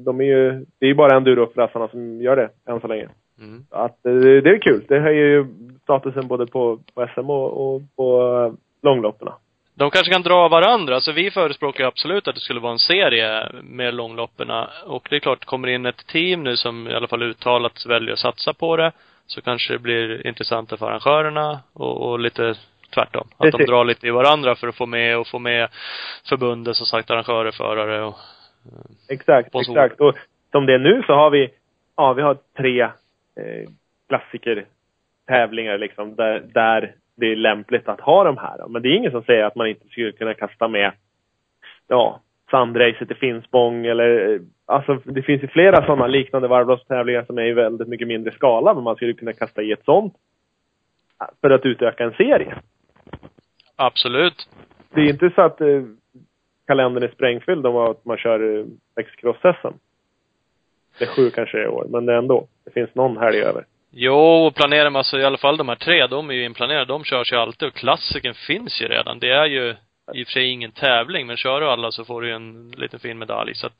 [0.04, 3.08] De är ju, det är ju bara endurofrassarna som gör det än så länge.
[3.40, 3.62] Mm.
[3.70, 4.84] Att, eh, det är kul.
[4.88, 5.46] Det höjer ju
[5.82, 9.28] statusen både på, på SM och, och på eh, långloppen.
[9.76, 11.00] De kanske kan dra varandra.
[11.00, 14.70] Så vi förespråkar absolut att det skulle vara en serie med långlopperna.
[14.86, 18.12] Och det är klart, kommer in ett team nu som i alla fall uttalat väljer
[18.12, 18.92] att satsa på det,
[19.26, 22.54] så kanske det blir intressantare för arrangörerna och, och lite
[22.94, 23.28] tvärtom.
[23.36, 23.66] Att de Precis.
[23.66, 25.68] drar lite i varandra för att få med och få med
[26.28, 28.16] förbundet, som sagt, arrangörer, förare och
[29.08, 29.84] Exakt, Sponsorer.
[29.84, 30.00] exakt.
[30.00, 30.14] Och
[30.50, 31.50] som det är nu så har vi,
[31.96, 32.90] ja vi har tre eh,
[34.08, 34.66] klassiker
[35.26, 38.68] tävlingar liksom där, där det är lämpligt att ha de här.
[38.68, 40.92] Men det är ingen som säger att man inte skulle kunna kasta med,
[41.88, 42.20] ja,
[42.54, 47.42] sandracet i Finspång eller, eh, alltså det finns ju flera sådana liknande varvloppstävlingar som är
[47.42, 50.14] i väldigt mycket mindre skala, men man skulle kunna kasta i ett sånt
[51.40, 52.54] för att utöka en serie.
[53.76, 54.48] Absolut.
[54.94, 55.82] Det är inte så att eh,
[56.66, 58.64] kalendern är sprängfylld om att man kör eh,
[59.00, 59.74] X-cross-SM.
[60.98, 62.46] Det är sju kanske i år, men det är ändå.
[62.64, 63.64] Det finns någon helg över.
[63.90, 66.84] Jo, planerar man så i alla fall de här tre, de är ju inplanerade.
[66.84, 69.18] De körs ju alltid och klassiken finns ju redan.
[69.18, 69.74] Det är ju
[70.12, 73.00] i och för sig ingen tävling, men kör du alla så får du en liten
[73.00, 73.54] fin medalj.
[73.54, 73.72] Så att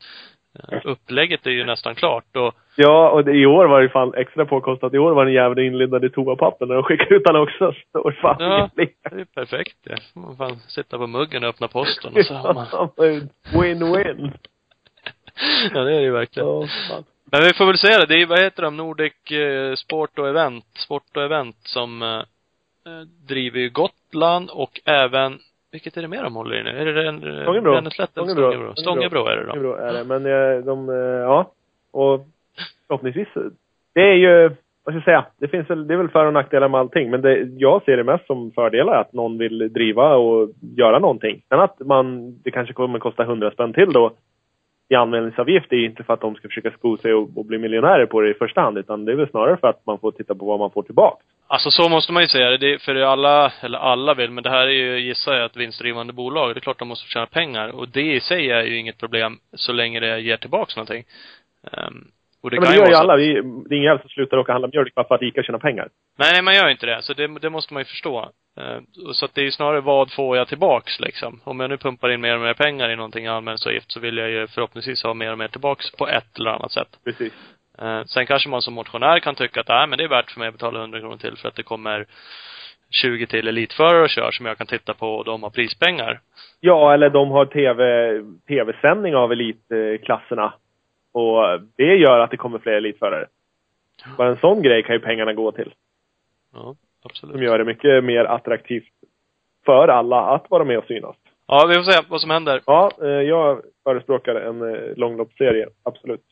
[0.73, 4.15] eh, upplägget är ju nästan klart och Ja, och det, i år var det fan
[4.15, 4.95] extra påkostat.
[4.95, 7.73] I år var den jäveln inlindad i toapapper när de skickade ut den också.
[7.89, 8.71] Står fan Ja.
[8.75, 9.97] det är perfekt det.
[10.15, 12.67] får man fan sitta på muggen och öppna posten och så har man
[13.53, 14.31] Win-win.
[15.75, 16.49] Ja, det är det ju verkligen.
[16.49, 17.05] Ja, fan.
[17.33, 18.07] Men vi får väl se det.
[18.07, 22.09] Det är vad heter de, Nordic eh, Sport och Event, Sport och Event som eh,
[22.87, 25.39] eh, driver ju Gotland och även,
[25.75, 26.71] vilket är det mer de håller i nu?
[26.71, 27.73] Är det den, Stångebro.
[27.75, 28.53] Eller Stångebro.
[28.53, 28.75] Stångebro?
[28.77, 29.51] Stångebro är det då.
[29.51, 30.05] Stångebro är det.
[30.05, 31.51] Men eh, de, eh, ja.
[31.91, 32.27] Och
[32.87, 33.29] förhoppningsvis,
[33.95, 34.49] det är ju,
[34.85, 37.11] vad ska jag säga, det finns väl, det är väl för och nackdelar med allting.
[37.11, 41.43] Men det, jag ser det mest som fördelar att någon vill driva och göra någonting.
[41.49, 44.13] Sen att man, det kanske kommer kosta 100 spänn till då
[44.89, 47.59] i anmälningsavgift är ju inte för att de ska försöka sko sig och, och bli
[47.59, 48.79] miljonärer på det i första hand.
[48.79, 51.23] Utan det är väl snarare för att man får titta på vad man får tillbaka.
[51.55, 52.73] Alltså så måste man ju säga det.
[52.75, 56.13] är- För alla, eller alla vill, men det här är ju, gissar jag, ett vinstdrivande
[56.13, 56.55] bolag.
[56.55, 57.69] Det är klart de måste tjäna pengar.
[57.69, 61.05] Och det i sig är ju inget problem så länge det ger tillbaks någonting.
[61.73, 62.05] Ehm,
[62.43, 63.17] och det Det, men det gör ju alla.
[63.17, 63.33] Vi,
[63.69, 65.89] det är ingen som slutar åka och handla mjölk bara för att ICA tjänar pengar.
[66.19, 67.03] Nej, nej, man gör inte det.
[67.03, 68.31] Så det, det måste man ju förstå.
[68.61, 68.79] Eh,
[69.13, 71.41] Så att det är ju snarare vad får jag tillbaks liksom.
[71.45, 74.31] Om jag nu pumpar in mer och mer pengar i någonting anmälningsavgift så vill jag
[74.31, 76.89] ju förhoppningsvis ha mer och mer tillbaks på ett eller annat sätt.
[77.05, 77.33] Precis.
[77.79, 80.39] Eh, Sen kanske man som motionär kan tycka att, nej men det är värt för
[80.41, 82.07] mig att betala 100 kronor till för att det kommer
[82.91, 86.21] 20 till elitförare och kör som jag kan titta på och de har prispengar.
[86.61, 87.83] Ja, eller de har TV,
[88.49, 90.55] tv-sändning av elitklasserna.
[91.13, 93.27] Och det gör att det kommer fler elitförare.
[94.17, 95.75] Bara en sån grej kan ju pengarna gå till.
[96.53, 97.33] Ja, absolut.
[97.35, 98.89] Som gör det mycket mer attraktivt
[99.65, 101.17] för alla att vara med och synas.
[101.47, 102.61] Ja, vi får se vad som händer.
[102.67, 105.69] Ja, eh, jag förespråkar en eh, långloppsserie.
[105.83, 106.25] Absolut.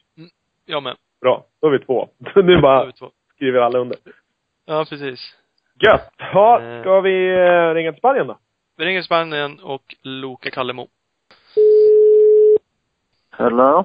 [0.67, 0.97] Jag med.
[1.23, 1.45] Bra.
[1.61, 2.09] Då är vi två.
[2.35, 3.11] nu bara vi två.
[3.35, 3.99] skriver alla under.
[4.67, 5.35] Ja, precis.
[5.81, 6.13] Gött!
[6.19, 6.81] Ja, Eh.
[6.81, 8.39] ska vi eh, ringa till Spanien då?
[8.77, 10.89] Vi ringer Spanien och Loke Kallemo.
[13.31, 13.85] Hello?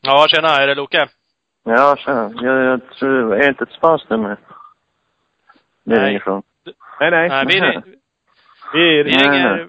[0.00, 1.08] Ja, tjena, är det Loke?
[1.64, 2.30] Ja, tjena.
[2.42, 4.36] Jag, jag tror, är det inte ett spanskt nummer?
[5.84, 6.08] Det Nej.
[6.08, 6.42] ringer från.
[7.00, 7.28] Nej, nej.
[7.28, 7.82] Nej, vi, ri-
[8.72, 9.66] vi, vi vi Nej, ringer nej.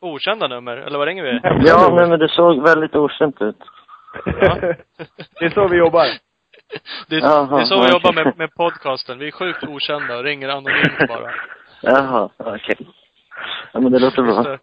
[0.00, 1.40] okända nummer, eller vad ringer vi?
[1.68, 3.56] Ja, nej, men det såg väldigt okänt ut.
[5.38, 6.06] det är så vi jobbar.
[7.08, 9.18] Det är, Jaha, det är så vi jobbar med, med podcasten.
[9.18, 11.30] Vi är sjukt okända och ringer anonymt bara.
[11.82, 12.76] Jaha, okej.
[13.72, 14.52] Ja, men det låter Just bra.
[14.52, 14.58] det.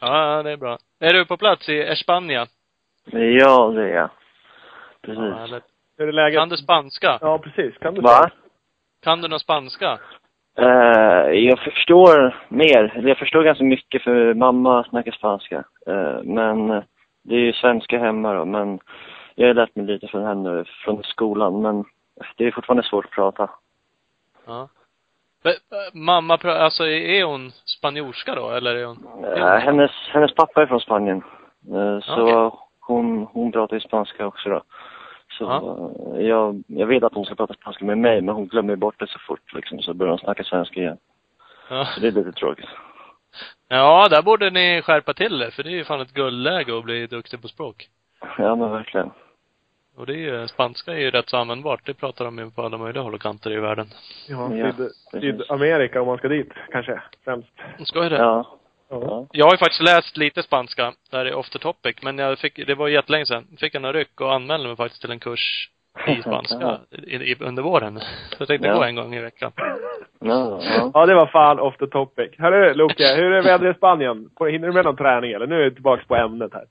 [0.00, 0.78] Ja, det är bra.
[1.00, 2.46] Är du på plats i Espanja?
[3.12, 4.02] Ja, det är jag.
[4.04, 4.08] Ja,
[5.02, 5.62] Precis.
[5.98, 6.38] Hur är läget?
[6.38, 7.18] kan du spanska?
[7.20, 7.78] Ja, precis.
[7.78, 8.30] Kan du Va?
[9.02, 9.98] Kan du någon spanska?
[10.58, 12.92] Eh, jag förstår mer.
[12.96, 15.64] Eller jag förstår ganska mycket för mamma snackar spanska.
[15.86, 16.68] Eh, men
[17.22, 18.44] det är ju svenska hemma då.
[18.44, 18.78] Men
[19.40, 21.62] jag har lärt mig lite från henne från skolan.
[21.62, 21.84] Men
[22.36, 23.50] det är fortfarande svårt att prata.
[24.46, 24.68] Ja.
[25.42, 25.58] Men, äh,
[25.94, 29.24] Mamma, alltså är hon spanjorska då, eller är hon?
[29.24, 31.22] är Eh, hon hennes, hennes pappa är från Spanien.
[31.74, 32.58] Eh, så Okej.
[32.80, 34.62] hon, hon pratar ju spanska också då.
[35.38, 35.90] Så Ja.
[36.18, 38.98] eh, jag, jag vet att hon ska prata spanska med mig, men hon glömmer bort
[38.98, 39.78] det så fort liksom.
[39.82, 40.98] Så börjar hon snacka svenska igen.
[41.70, 41.84] Ja.
[41.84, 42.68] Så det är lite tråkigt.
[43.68, 46.84] ja, där borde ni skärpa till er, för det är ju fan ett guldläge att
[46.84, 47.88] bli duktig på språk.
[48.38, 49.10] Ja, men verkligen.
[50.00, 51.80] Och det är ju, spanska är ju rätt så användbart.
[51.86, 53.86] Det pratar de ju på alla möjliga håll och kanter i världen.
[54.28, 54.90] Ja, Ja, Syd.
[55.20, 57.02] Sydamerika om man ska dit, kanske.
[57.24, 57.48] Främst.
[57.84, 58.16] Ska ju det.
[58.16, 58.58] Ja.
[58.90, 58.98] Ja.
[59.02, 59.26] ja.
[59.32, 62.66] Jag har ju faktiskt läst lite spanska, där är off the topic, men jag fick,
[62.66, 65.70] det var jättelänge sedan, fick några ryck och anmälde mig faktiskt till en kurs
[66.08, 68.00] i spanska i, i, under våren.
[68.00, 68.74] Så jag tänkte Ja.
[68.74, 69.52] gå en gång i veckan.
[70.20, 70.90] Ja, ja.
[70.94, 72.30] Ja, det var fan off the topic.
[72.38, 74.30] Hörru, Loke, hur är vädret i Spanien?
[74.50, 75.46] Hinner du med någon träning eller?
[75.46, 76.64] Nu är vi tillbaka på ämnet här.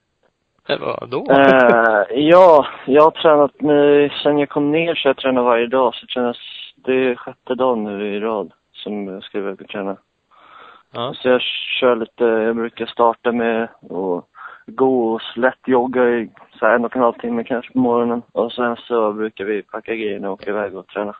[0.69, 1.25] Det var då.
[1.31, 5.95] Eh, ja, jag har tränat nu, sen jag kom ner så jag tränar varje dag.
[5.95, 6.37] Så jag tränar,
[6.75, 9.97] det är sjätte dagen nu i rad som jag ska iväg och träna.
[10.91, 11.13] Ja.
[11.15, 11.41] Så jag
[11.79, 14.25] kör lite, jag brukar starta med att
[14.67, 16.29] gå och lätt jogga i
[16.59, 18.21] så här en och en halv timme kanske på morgonen.
[18.31, 21.15] Och sen så brukar vi packa grejerna och åka iväg och träna.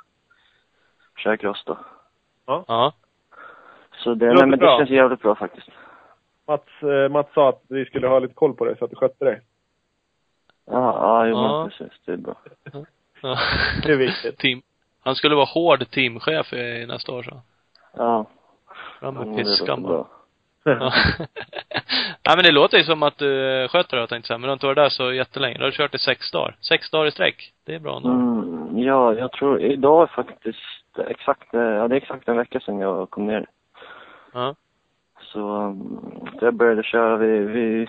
[1.18, 1.78] Köra cross då.
[2.46, 2.94] Ja.
[3.92, 4.78] Så det, Det nej, låter men det bra.
[4.78, 5.70] känns jävligt bra faktiskt.
[6.50, 8.96] Mats, eh, Mats sa att vi skulle ha lite koll på dig så att du
[8.98, 9.42] skötte dig.
[10.66, 11.60] Ja, ja, jo, Ja.
[11.62, 12.00] men precis.
[12.06, 12.36] Det är bra.
[13.22, 13.38] ja.
[13.84, 14.38] Det är viktigt.
[14.38, 14.62] Team.
[15.04, 17.42] Han skulle vara hård teamchef i nästa år så.
[17.98, 18.26] Ja.
[19.00, 20.06] Fram med piskan bara.
[20.64, 20.92] Ja.
[22.28, 24.38] Nej men det låter ju som att du sköter det, jag tänkte säga.
[24.38, 25.58] Men du har inte varit där så jättelänge.
[25.58, 26.56] Du har kört i sex dagar.
[26.62, 27.54] Sex dagar i sträck.
[27.66, 28.10] Det är bra ändå.
[28.10, 32.60] Mm, ja, jag tror idag är faktiskt exakt, eh, ja det är exakt en vecka
[32.60, 33.46] sedan jag kom ner.
[34.34, 34.56] Ja.
[35.34, 37.88] Så mm, jag började köra, vi, vi,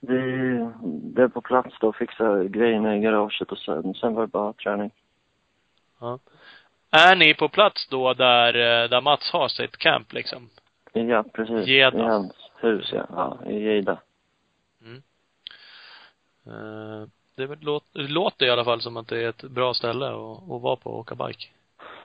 [0.00, 0.58] vi
[1.14, 4.52] blev på plats då och fixade grejerna i garaget och sen, sen var det bara
[4.52, 4.90] träning.
[6.00, 6.18] ja.
[6.90, 10.48] Är ni på plats då där, eh, där Mats har sitt camp liksom?
[10.92, 11.66] Ja, precis.
[11.66, 11.98] Geda.
[11.98, 13.06] I hans hus, ja.
[13.10, 13.98] ja I Geda.
[16.46, 19.74] Eh, Det väl låt, det låter i alla fall som att det är ett bra
[19.74, 21.46] ställe att, att vara på och åka bike.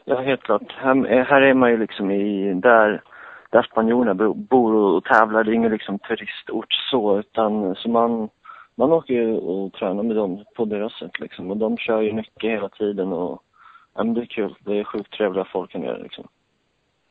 [0.06, 0.72] Ja, helt klart.
[0.72, 3.02] Här, eh, här är man ju liksom i, där,
[3.52, 5.44] där spanjorerna bo- bor och tävlar.
[5.44, 8.30] Det är ingen liksom turistort så, utan så man,
[8.76, 11.52] man åker ju och tränar med dem på deras sätt liksom.
[11.52, 13.42] Och de kör ju mycket hela tiden och,
[13.96, 14.56] ja men det är kul.
[14.60, 16.28] Det är sjukt trevliga folk här nere liksom.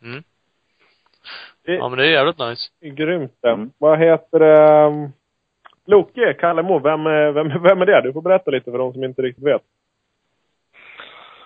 [0.03, 0.23] Mm.
[1.65, 2.71] Det Ja men det är jävligt nice.
[2.81, 3.51] grymt det.
[3.51, 3.71] Mm.
[3.79, 4.87] Vad heter det?
[4.87, 5.13] um,
[5.87, 8.01] Loke, Kallemo, vem, är- vem, vem är det?
[8.01, 9.63] Du får berätta lite för de som inte riktigt vet.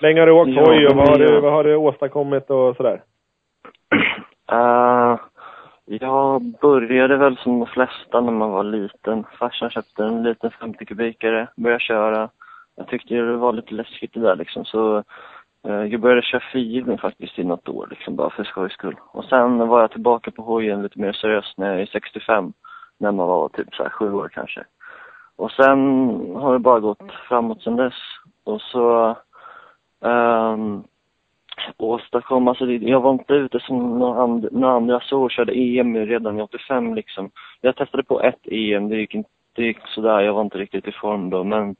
[0.00, 3.02] Länge har du åkt hoj och vad har, du, vad har du åstadkommit och sådär?
[4.52, 5.18] Uh,
[5.85, 9.24] jag började väl som de flesta när man var liten.
[9.38, 12.28] Farsan köpte en liten 50 kubikare, började köra.
[12.76, 14.96] Jag tyckte det var lite läskigt det där liksom, så
[15.68, 18.96] uh, jag började köra fyrhjuling faktiskt i något år, liksom bara för skojs skull.
[19.07, 22.52] Och sen var jag tillbaka på hojen lite mer seriöst när jag är 65,
[22.98, 24.64] när man var typ så här sju år kanske.
[25.37, 25.78] Och sen
[26.37, 27.94] har det bara gått framåt sen dess.
[28.44, 29.16] Och så
[30.04, 30.85] ehm,
[31.77, 32.51] åstadkomma.
[32.51, 36.43] Alltså jag var inte ute som några and, några andra så körde EM redan i
[36.43, 37.31] 85 liksom.
[37.61, 40.88] Jag testade på ett EM, det gick, inte, det gick sådär, jag var inte riktigt
[40.88, 41.77] i form då men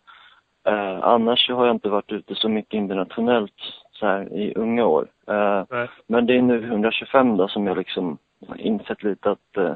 [0.67, 3.61] eh, annars har jag inte varit ute så mycket internationellt
[3.93, 5.07] så här i unga år.
[5.29, 5.65] Eh,
[6.07, 8.19] men det är nu 125 då som jag liksom
[8.57, 9.75] insett lite att eh,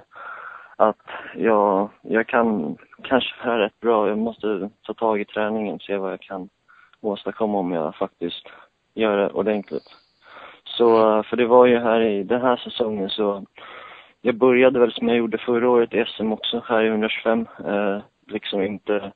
[0.78, 1.06] att
[1.36, 4.08] jag, jag kan kanske vara rätt bra.
[4.08, 6.48] Jag måste ta tag i träningen, se vad jag kan
[7.00, 8.46] åstadkomma om jag faktiskt
[8.98, 9.88] göra det ordentligt.
[10.64, 13.44] Så, eh, för det var ju här i den här säsongen så,
[14.20, 17.46] jag började väl som jag gjorde förra året i SM också, här i 125.
[17.66, 19.12] Eh, liksom inte,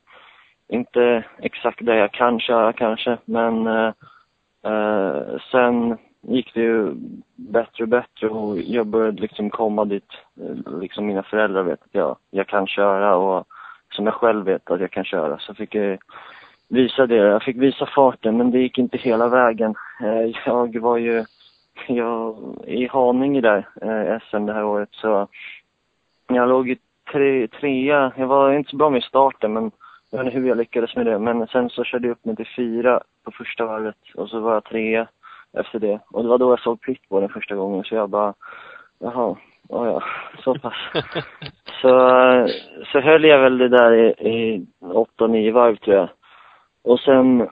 [0.69, 3.93] inte exakt där jag kan köra kanske, men eh,
[4.65, 6.95] eh, sen gick det ju
[7.37, 11.95] bättre och bättre och jag började liksom komma dit, eh, liksom mina föräldrar vet att
[11.95, 13.47] jag, jag kan köra och
[13.91, 15.39] som jag själv vet att jag kan köra.
[15.39, 15.99] Så fick jag
[16.73, 17.17] visa det.
[17.17, 19.75] Jag fick visa farten men det gick inte hela vägen.
[20.01, 21.25] Eh, Jag var ju,
[21.89, 25.29] jag, i Haninge där, eh, SM det här året så,
[26.29, 26.79] jag låg i
[27.13, 28.13] tre, trea.
[28.17, 29.71] Jag var inte så bra med starten men
[30.11, 31.19] jag vet inte hur jag lyckades med det.
[31.19, 34.55] Men sen så körde jag upp mig till fyra på första varvet och så var
[34.55, 35.09] jag trea
[35.59, 36.01] efter det.
[36.11, 38.35] Och det var då jag såg pitbull den första gången så jag bara,
[38.99, 39.37] jaha,
[39.69, 40.03] ja ja,
[40.45, 40.75] så pass.
[41.83, 41.89] Så,
[42.93, 46.09] så höll jag väl det där i, i åtta, nio varv tror jag.
[46.85, 47.49] Och sen,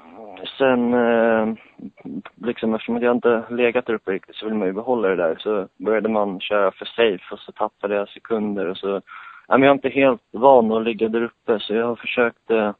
[0.58, 1.54] sen eh,
[2.46, 5.16] liksom eftersom att jag inte legat där uppe riktigt så vill man ju behålla det
[5.16, 5.36] där.
[5.38, 9.00] Så började man köra för safe och så tappade jag sekunder och så,
[9.48, 12.50] ja men jag är inte helt van att ligga där uppe så jag har försökt
[12.50, 12.72] eh,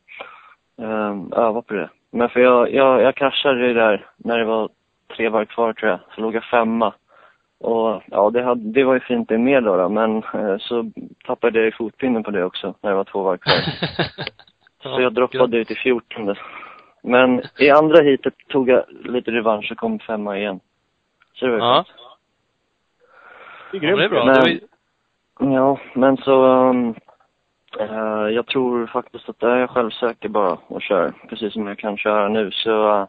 [0.79, 1.91] eh öva på det.
[2.13, 4.69] Men för jag, jag, jag kraschade ju där när det var
[5.17, 6.95] tre varv kvar tror jag, så låg jag femma.
[7.61, 10.91] Och ja, det, hade, det var ju fint det med då, då men eh, så
[11.27, 13.55] tappade jag fotpinnen på det också när det var två varv kvar.
[14.83, 16.35] Så jag droppade ut i 14.
[17.03, 20.61] Men i andra heatet tog jag lite revansch och kom femma igen.
[21.35, 21.85] Så det var ju Ja.
[23.73, 24.25] Det är Ja, det är bra.
[24.25, 24.61] Men- ju-
[25.41, 26.45] Ja, men så...
[26.45, 26.95] Um,
[27.79, 31.97] eh, jag tror faktiskt att är jag självsäker bara och kör, precis som jag kan
[31.97, 33.07] köra nu, så uh,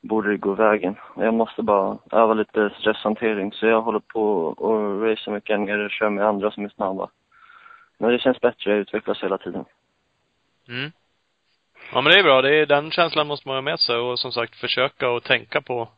[0.00, 0.96] borde det gå vägen.
[1.16, 5.90] Jag måste bara öva lite stresshantering, så jag håller på och racear mycket än och
[5.90, 7.08] kör med andra som är snabba.
[7.98, 9.64] Men det känns bättre, jag utvecklas hela tiden.
[10.68, 10.90] Mm.
[11.92, 12.42] Ja men det är bra.
[12.42, 15.60] Det är, den känslan måste man ha med sig och som sagt försöka och tänka
[15.60, 15.88] på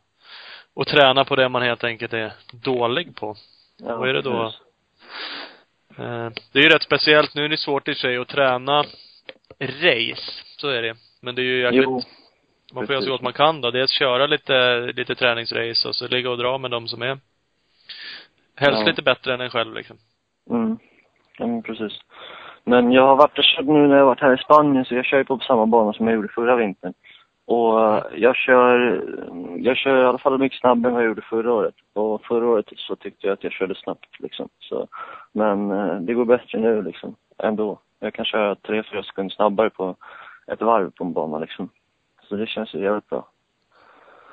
[0.73, 3.35] och träna på det man helt enkelt är dålig på.
[3.77, 4.43] Ja, Vad är det då?
[4.43, 4.61] precis.
[5.99, 7.35] Eh, Det är ju rätt speciellt.
[7.35, 8.83] Nu är det svårt i sig att träna
[9.59, 10.31] race.
[10.57, 10.95] Så är det.
[11.21, 12.01] Men det är ju jäkligt, Jo,
[12.73, 13.71] man får göra så gott man kan då.
[13.71, 17.19] Dels köra lite, lite träningsrace och så ligga och dra med de som är
[18.55, 18.85] helst Ja.
[18.87, 19.97] lite bättre än en själv liksom.
[20.49, 20.77] Mm.
[21.37, 21.93] Ja, men precis.
[22.63, 25.05] Men jag har varit och kört nu när jag varit här i Spanien, så jag
[25.05, 26.93] kör ju på samma bana som jag gjorde förra vintern.
[27.45, 29.03] Och eh, jag kör,
[29.57, 31.75] jag kör i alla fall mycket snabbare än vad jag gjorde förra året.
[31.93, 34.49] Och förra året så tyckte jag att jag körde snabbt liksom.
[34.59, 34.87] Så,
[35.31, 37.79] men eh, det går bättre nu liksom, ändå.
[37.99, 39.95] Jag kan köra tre, fyra sekunder snabbare på
[40.47, 41.69] ett varv på en bana liksom.
[42.21, 43.27] Så det känns ju jävligt bra.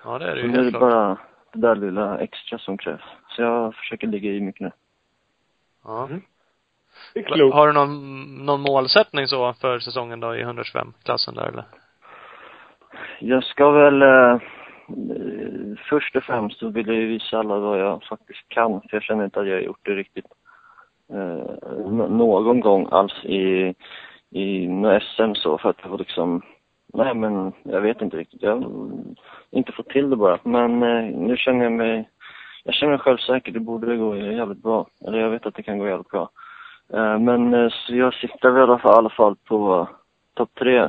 [0.04, 0.80] Ja det är det ju Nu är det klart.
[0.80, 1.18] bara
[1.52, 3.02] det där lilla extra som krävs.
[3.28, 4.70] Så jag försöker ligga i mycket nu.
[5.84, 6.08] Ja.
[7.14, 7.54] Det är klokt.
[7.54, 11.64] Har du någon, någon målsättning så för säsongen då i 125-klassen där eller?
[13.20, 14.38] Jag ska väl, eh,
[15.88, 19.02] först och främst så vill jag ju visa alla vad jag faktiskt kan, för jag
[19.02, 20.26] känner inte att jag har gjort det riktigt
[21.12, 23.74] eh, någon gång alls i,
[24.30, 24.68] i
[25.00, 26.42] SM så, för att jag har liksom,
[26.94, 28.70] nej men jag vet inte riktigt, jag har
[29.50, 30.38] inte fått till det bara.
[30.42, 32.08] Men eh, nu känner jag mig,
[32.64, 34.86] jag känner mig självsäker, det borde gå jävligt bra.
[35.06, 36.30] Eller jag vet att det kan gå jävligt bra.
[36.94, 39.88] Eh, men eh, så jag siktar väl i alla fall, på
[40.34, 40.88] topp tre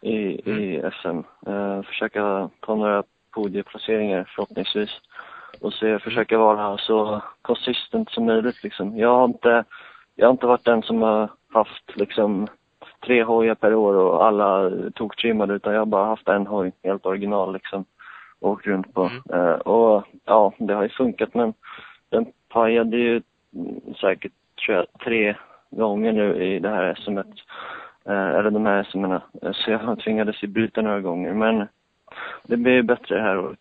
[0.00, 0.16] i,
[0.50, 1.48] i SM.
[1.50, 4.90] Eh, försöka ta några podieplaceringar förhoppningsvis.
[5.60, 8.98] Och se, försöka vara så konsistent som möjligt liksom.
[8.98, 9.64] Jag har inte,
[10.16, 12.48] jag har inte varit den som har haft liksom
[13.06, 17.06] tre hojar per år och alla toktrimmade utan jag har bara haft en hoj, helt
[17.06, 17.84] original liksom.
[18.40, 19.10] Och åkt runt på.
[19.32, 19.60] Mm.
[19.60, 21.54] Och ja, det har ju funkat men
[22.08, 23.22] den pajade ju
[23.54, 24.32] mm, säkert
[24.66, 25.34] tror jag tre
[25.70, 27.26] gånger nu i det här SMet.
[28.04, 29.22] Eh, eller de här SMerna.
[29.42, 31.68] Eh, Så jag tvingades ju byta några gånger men
[32.42, 33.60] det blir ju bättre det här året.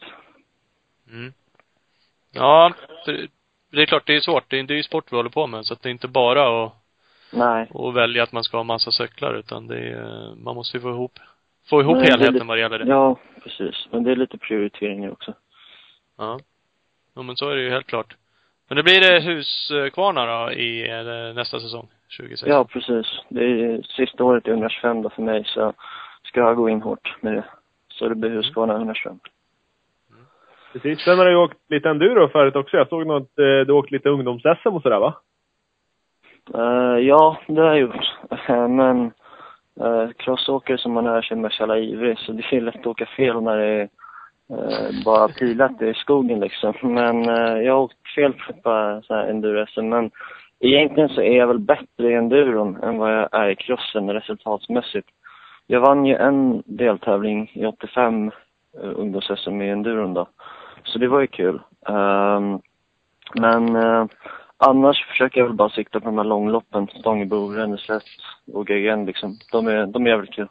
[1.11, 1.33] Mm.
[2.31, 2.73] Ja,
[3.71, 4.49] det är klart det är svårt.
[4.49, 6.65] Det är, det ju sport vi håller på med så att det är inte bara
[6.65, 6.73] att,
[7.33, 7.67] Nej.
[7.73, 10.89] att välja att man ska ha massa cyklar utan det är, man måste ju få
[10.89, 11.19] ihop,
[11.69, 12.85] få ihop Nej, det helheten lite- vad det gäller det.
[12.89, 13.87] Ja, precis.
[13.91, 15.33] Men det är lite prioriteringar också.
[16.17, 16.39] Ja.
[17.13, 18.15] Ja men så är det ju helt klart.
[18.69, 22.49] Men det blir det Huskvarna då i eh, nästa säsong, 2016?
[22.49, 23.21] Ja, precis.
[23.29, 25.73] Det är sista året i 125 då för mig så
[26.23, 27.43] ska jag gå in hårt med det.
[27.93, 29.19] Så det blir Husqvarna 125.
[30.73, 31.01] Precis.
[31.01, 32.77] Sen har du åkt lite enduro förut också.
[32.77, 35.13] Jag såg något, eh, du åkt lite ungdoms-SM och sådär va?
[36.53, 38.15] Eh, ja, det har jag gjort.
[38.47, 39.11] Men
[39.81, 42.87] uh, crossåkare som man är sig med så jävla ivrig så det är lätt att
[42.87, 43.89] åka fel när det är
[44.49, 46.73] eh, bara pilat i skogen liksom.
[46.81, 49.89] Men eh, jag har åkt fel på ett par så här enduro-SM.
[49.89, 50.11] Men
[50.59, 55.07] egentligen så är jag väl bättre i enduron än vad jag är i crossen resultatmässigt.
[55.67, 60.27] Jag vann ju en deltävling i 85 eh, ungdoms-SM i enduron då.
[60.83, 61.61] Så det var ju kul.
[61.87, 62.61] Um,
[63.35, 64.05] men eh,
[64.57, 66.87] annars försöker jag väl bara sikta på de här långloppen.
[66.87, 68.03] Stångebo, Ränneslätt
[68.53, 69.37] och GGN liksom.
[69.51, 70.47] De är, de är jävligt kul.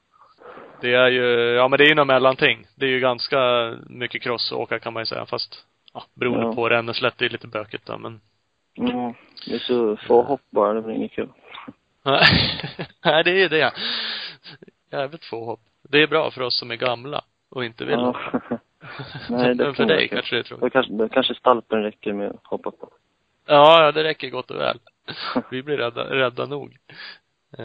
[0.80, 1.24] Det är ju,
[1.54, 2.66] ja men det är ju något mellanting.
[2.74, 3.38] Det är ju ganska
[3.86, 6.54] mycket crossåka kan man ju säga fast, ja, beroende Ja.
[6.54, 8.20] på Ränneslätt, det är lite bökigt då men
[8.78, 9.14] Mm,
[9.46, 11.28] det är så få hopp bara, det blir inget kul.
[13.04, 13.72] Nej, det är ju det.
[14.92, 15.60] Jävligt få hopp.
[15.82, 17.98] Det är bra för oss som är gamla och inte vill.
[17.98, 18.16] Ja.
[19.28, 20.62] Nej, det Men för dig kanske det är tråkigt.
[20.62, 22.90] Då kanske, då kanske stalpen räcker med att hoppa på.
[23.46, 24.78] Ja, ja, det räcker gott och väl.
[25.50, 26.76] Vi blir rädda, rädda nog.
[27.58, 27.64] Eh,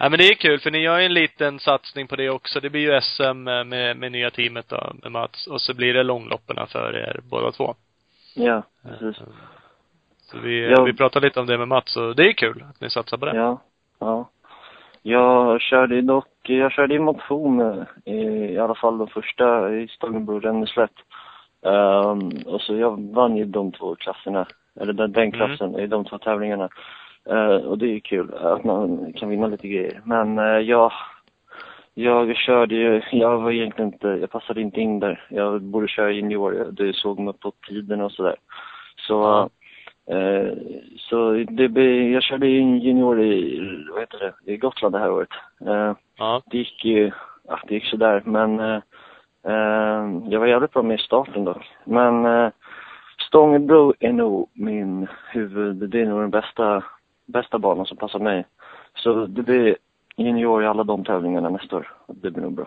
[0.00, 2.60] nej men det är kul för ni gör ju en liten satsning på det också.
[2.60, 5.46] Det blir ju SM med, med, med nya teamet då, med Mats.
[5.46, 7.74] Och så blir det långlopperna för er båda två.
[8.34, 9.20] Ja, precis.
[9.20, 9.26] Eh,
[10.20, 10.82] Så vi, Ja.
[10.82, 13.26] vi pratade lite om det med Mats och det är kul att ni satsar på
[13.26, 13.36] det.
[13.36, 13.60] Ja,
[13.98, 14.28] ja.
[15.02, 18.20] Jag körde dock, jag körde i motion eh, i,
[18.54, 20.92] i alla fall de första i Stångebro, Ränneslätt.
[21.62, 24.46] Um, och så jag vann ju de två klasserna,
[24.80, 25.32] eller den, den Mm.
[25.32, 26.68] klassen, i de två tävlingarna.
[27.30, 30.00] Eh, och det är ju kul att man kan vinna lite grejer.
[30.04, 30.92] Men uh, jag,
[31.94, 35.24] jag körde ju, jag var egentligen inte, jag passade inte in där.
[35.28, 38.36] Jag borde köra junior, det såg man på tiden och sådär.
[38.96, 39.50] Så.
[40.10, 40.52] Eh,
[40.96, 43.60] så det blir, jag körde ju junior i,
[43.90, 45.28] vad heter det, i Gotland det här året.
[45.66, 46.42] Eh, Ja.
[46.46, 47.10] det gick ju,
[47.48, 48.80] ja, det gick sådär men eh,
[49.46, 51.70] eh, jag var jävligt bra med i starten dock.
[51.84, 52.50] Men eh,
[53.26, 56.84] Stångebro är nog min huvud, det är nog den bästa,
[57.30, 58.44] bästa banan som passar mig.
[58.94, 59.76] Så det blir
[60.16, 61.92] junior i alla de tävlingarna nästa år.
[62.08, 62.66] Det blir nog bra.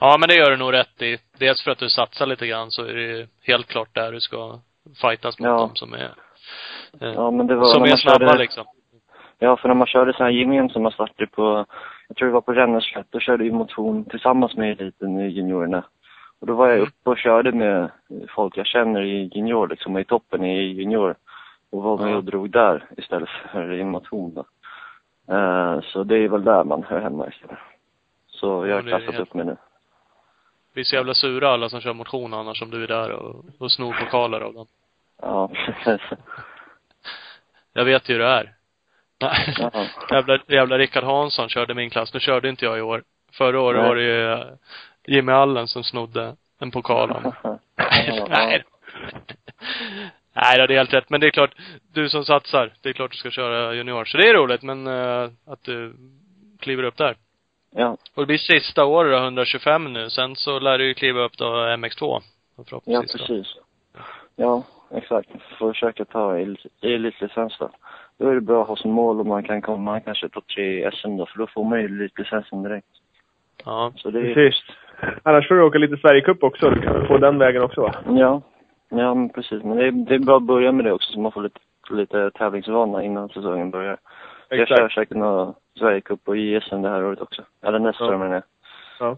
[0.00, 1.18] Ja, men det gör du nog rätt i.
[1.38, 4.20] Dels för att du satsar lite grann så är det ju helt klart där du
[4.20, 4.58] ska
[5.02, 5.56] fightas mot Ja.
[5.58, 6.10] dem som är,
[7.00, 8.64] eh, Ja men det var som är snabba körde, liksom.
[9.38, 11.66] Ja, för när man körde så här gemensamma starter på,
[12.08, 15.84] jag tror det var på Ränneslätt, då körde vi motion tillsammans med eliten i juniorerna.
[16.40, 16.88] Och då var jag Mm.
[16.88, 17.90] uppe och körde med
[18.34, 21.14] folk jag känner i junior, liksom i toppen i junior.
[21.76, 24.44] Och var med och drog där istället för i motion då.
[25.34, 27.58] Eh, så det är väl där man hör hemma istället.
[28.28, 29.56] Så jag Ja, har klassat helt- upp mig nu.
[30.74, 33.44] Vi är så jävla sura alla som kör motion annars om du är där och,
[33.58, 34.66] och snor pokaler av dem.
[35.22, 35.50] Ja.
[37.72, 38.52] Jag vet ju hur det är.
[39.18, 39.32] Ja.
[40.10, 42.14] jävla, jävla Rickard Hansson körde min klass.
[42.14, 43.02] Nu körde inte jag i år.
[43.32, 43.88] Förra året Nej.
[43.88, 44.44] var det ju eh,
[45.06, 47.32] Jimmy Allen som snodde en pokal av mig.
[48.28, 48.64] Nej.
[50.36, 51.10] Nej, det är helt rätt.
[51.10, 51.54] Men det är klart,
[51.94, 54.04] du som satsar, det är klart du ska köra junior.
[54.04, 55.94] Så det är roligt, men eh, att du
[56.60, 57.16] kliver upp där.
[57.70, 60.10] Ja, Och det blir sista året då, 125 nu.
[60.10, 62.20] Sen så lär du ju kliva upp då MX2.
[62.56, 63.18] ja Förhoppningsvis då.
[63.18, 63.54] precis.
[64.36, 64.62] Ja,
[64.94, 65.28] exakt.
[65.58, 67.70] Får försöka ta el- elitlicens då.
[68.18, 70.88] Då är det bra att ha som mål om man kan komma kanske topp tre
[70.88, 72.86] i SM då, för då får man ju elitlicensen direkt.
[73.64, 73.92] Ja.
[73.96, 74.62] Så det är Precis.
[75.22, 76.70] Annars får du åka lite Sverigecup också.
[76.70, 77.94] Du kan få den vägen också va?
[78.08, 78.42] Ja,
[78.88, 79.62] ja men precis.
[79.62, 81.60] Men det är, det är bra att börja med det också så man får lite,
[81.90, 83.98] lite tävlingsvana innan säsongen börjar.
[84.48, 84.94] Jag kör Exakt.
[84.94, 87.42] säkert några Sverigecup och JSM det här året också.
[87.62, 88.10] Eller nästa Ja.
[88.10, 88.42] år menar jag.
[89.00, 89.16] Ja.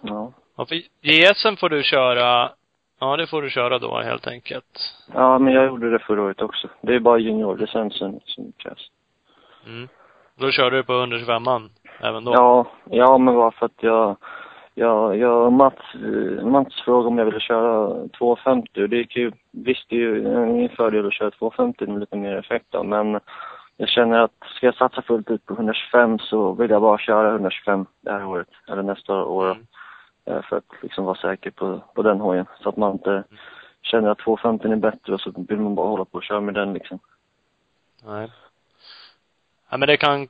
[0.00, 0.32] Ja.
[0.56, 2.50] ja för JSM får du köra,
[3.00, 4.94] ja det får du köra då helt enkelt.
[5.14, 6.68] Ja, men jag gjorde det förra året också.
[6.80, 8.90] Det är bara juniorlicensen som krävs.
[9.66, 9.88] Mm.
[10.34, 11.68] Då körde du på 125an
[12.00, 12.32] även då?
[12.32, 14.16] Ja, ja men bara för att jag,
[14.74, 15.94] jag, jag Mats,
[16.42, 20.18] Mats frågade om jag ville köra 250 och det gick ju, visst det är ju
[20.50, 23.20] ingen fördel att köra 250 med lite mer effekt då, men
[23.76, 27.30] jag känner att ska jag satsa fullt ut på 125 så vill jag bara köra
[27.30, 29.50] 125 det här året, eller nästa år.
[29.50, 29.66] Mm.
[30.24, 32.46] Eh, För att liksom vara säker på, på den hojen.
[32.62, 33.24] Så att man inte
[33.82, 36.54] känner att 250 är bättre och så vill man bara hålla på och köra med
[36.54, 36.98] den liksom.
[38.04, 38.32] Nej.
[39.70, 40.28] Ja, men det kan,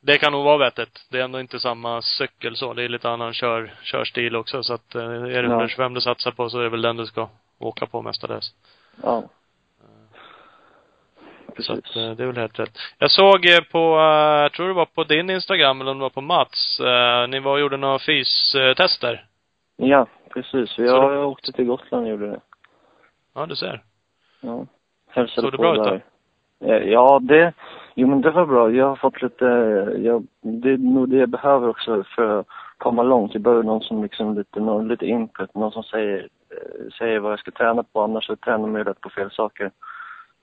[0.00, 1.06] det kan nog vara vettigt.
[1.10, 2.74] Det är ändå inte samma cykel så.
[2.74, 4.62] Det är lite annan kör, körstil också.
[4.62, 5.54] Så att, eh, är det Ja.
[5.54, 8.54] 125 du satsar på så är det väl den du ska åka på mestadels.
[9.02, 9.22] Ja.
[11.46, 11.70] Så Precis.
[11.70, 12.78] att, eh, det är väl helt rätt.
[12.98, 16.02] Jag såg eh, på, eh, jag tror det var på din Instagram eller om det
[16.02, 19.26] var på Mats, eh, ni var och gjorde några fystester.
[19.76, 20.70] Ja, precis.
[20.70, 22.40] Så Jag, det- jag åkte till Gotland och gjorde det.
[23.34, 23.82] Ja, du ser.
[24.40, 24.66] Ja.
[25.10, 26.02] Hälsade Såg det bra ut.
[26.64, 27.52] Eh, Ja, det,
[27.96, 28.70] jo men det var bra.
[28.70, 29.44] Jag har fått lite,
[29.98, 32.46] jag, det är nog det jag behöver också för att
[32.78, 33.34] komma långt.
[33.34, 37.32] Jag behöver någon som liksom lite, någon, lite input, någon som säger, eh, säger vad
[37.32, 39.70] jag ska träna på, annars så tränar man ju rätt på fel saker.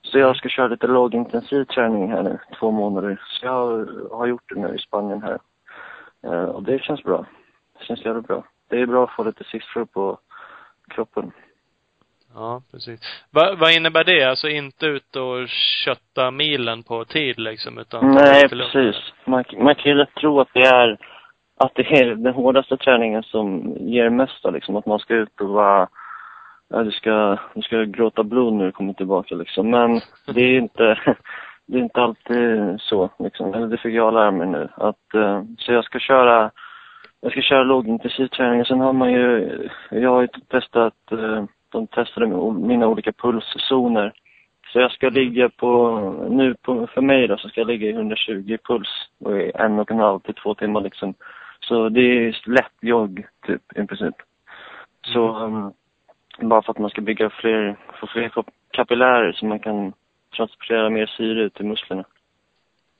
[0.02, 3.22] Så jag ska köra lite lågintensiv träning här nu, två månader.
[3.26, 5.38] Så jag har gjort det nu i Spanien här.
[6.22, 7.26] Eh, och det känns bra.
[7.78, 8.44] Det känns jävligt bra.
[8.68, 10.18] Det är bra att få lite siffror på
[10.88, 11.32] kroppen.
[12.34, 13.00] Ja, precis.
[13.30, 14.24] Va, vad innebär det?
[14.24, 15.48] Alltså inte ut och
[15.84, 18.96] kötta milen på tid liksom, utan Nej, precis.
[19.24, 20.98] Man, man kan ju lätt tro att det är
[21.56, 24.76] att det är den hårdaste träningen som ger mest då, liksom.
[24.76, 25.88] Att man ska ut och vara
[26.68, 29.70] ja, du ska, du ska gråta blod när du kommer tillbaka liksom.
[29.70, 30.98] Men det är inte,
[31.66, 33.54] det är inte alltid så liksom.
[33.54, 34.68] Eller det fick jag lära mig nu.
[34.76, 36.50] Att, eh, så jag ska köra,
[37.20, 38.64] jag ska köra lågintensiv träning.
[38.64, 41.44] Sen har man ju, jag har ju testat, eh,
[41.74, 44.12] de testade mina olika pulszoner.
[44.72, 46.00] Så jag ska ligga på,
[46.30, 48.88] nu på, för mig då, så ska jag ligga i 120 puls
[49.20, 51.14] och i en och en halv till två timmar liksom.
[51.60, 54.14] Så det är lätt jogg, typ, i princip.
[55.06, 55.72] Så, um,
[56.40, 59.92] bara för att man ska bygga fler, få fler kap- kapillärer så man kan
[60.36, 62.04] transportera mer syre ut i musklerna.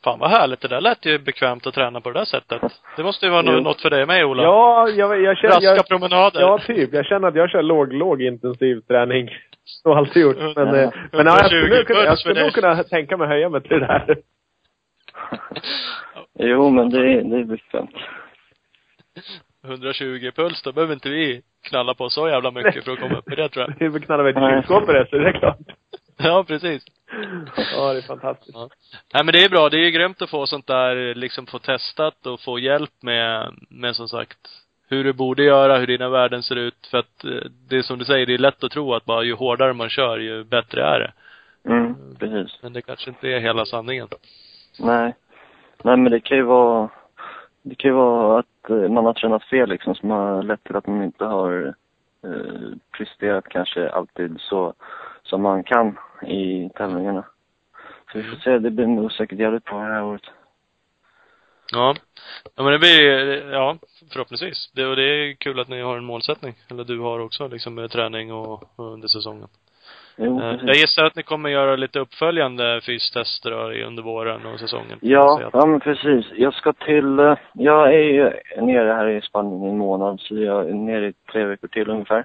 [0.04, 0.60] Fan vad härligt.
[0.60, 2.62] Det där lät ju bekvämt att träna på det där sättet.
[2.96, 3.52] Det måste ju vara Jo.
[3.52, 4.42] nå- något för dig med Ola.
[4.42, 5.54] Ja, jag, jag känner...
[5.54, 6.40] Raska Jag, promenader.
[6.40, 6.92] ja, typ.
[6.92, 9.28] Jag känner att jag kör låg, låg intensiv träning.
[9.64, 10.36] Så har jag alltid gjort.
[10.56, 10.76] Men, Ja.
[10.76, 13.60] eh, men ja, jag 120 skulle, kunna, jag skulle nog kunna tänka mig höja mig
[13.60, 14.16] till det där.
[16.38, 17.90] Jo, men det, är- det är bekvämt.
[19.64, 23.32] 120 puls, då behöver inte vi knalla på så jävla mycket för att komma upp
[23.32, 23.74] i det tror jag.
[23.78, 25.58] Vi får knalla iväg till kylskåpet det, så det är klart.
[26.16, 26.84] Ja, precis.
[27.72, 28.50] Ja, det är fantastiskt.
[28.54, 28.68] Ja.
[29.14, 29.68] Nej men det är bra.
[29.68, 33.54] Det är ju grymt att få sånt där, liksom få testat och få hjälp med,
[33.68, 34.38] med som sagt,
[34.88, 36.86] hur du borde göra, hur dina värden ser ut.
[36.90, 39.22] För att eh, det är som du säger, det är lätt att tro att bara
[39.22, 41.12] ju hårdare man kör, ju bättre är det.
[41.70, 42.58] Mm, precis.
[42.62, 44.08] Men det kanske inte är hela sanningen.
[44.78, 45.14] Nej.
[45.82, 46.88] Nej, men det kan ju vara,
[47.62, 50.76] det kan ju vara att eh, man har tränat fel liksom som har lett till
[50.76, 51.74] att man inte har
[52.24, 54.74] eh, presterat kanske alltid så
[55.24, 57.24] som man kan i tävlingarna.
[58.12, 60.22] Så vi får se, det blir nog säkert jävligt bra det här året.
[61.72, 61.94] Ja.
[62.56, 63.76] Ja men det blir, ja,
[64.12, 64.70] förhoppningsvis.
[64.74, 66.54] Det, och det är kul att ni har en målsättning.
[66.70, 69.48] Eller du har också, liksom med träning och, och under säsongen.
[70.16, 70.66] Jo, Eh, precis.
[70.66, 73.52] Jag gissar att ni kommer göra lite uppföljande fystester
[73.82, 74.98] under våren och säsongen.
[75.00, 76.26] Ja, ja men precis.
[76.36, 80.36] Jag ska till, eh, jag är ju nere här i Spanien i en månad, så
[80.36, 82.24] jag är nere i tre veckor till ungefär.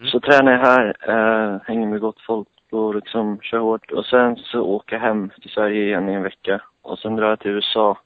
[0.00, 0.10] Mm.
[0.10, 3.90] Så tränar jag här, eh, hänger med gott folk och liksom kör hårt.
[3.90, 6.60] Och sen så åker jag hem till Sverige igen i en vecka.
[6.82, 7.98] Och sen drar jag till USA.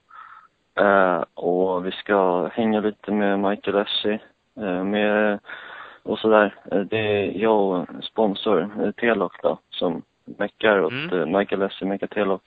[0.78, 4.18] Eh, och vi ska hänga lite med Michael Essie.
[4.61, 5.38] Eh, med,
[6.03, 6.55] och sådär.
[6.72, 10.03] Eh, det är jag och sponsor, eh, T-Lock då, som
[10.38, 11.18] meckar åt Mm.
[11.20, 12.38] eh, Michael Essie, meckar.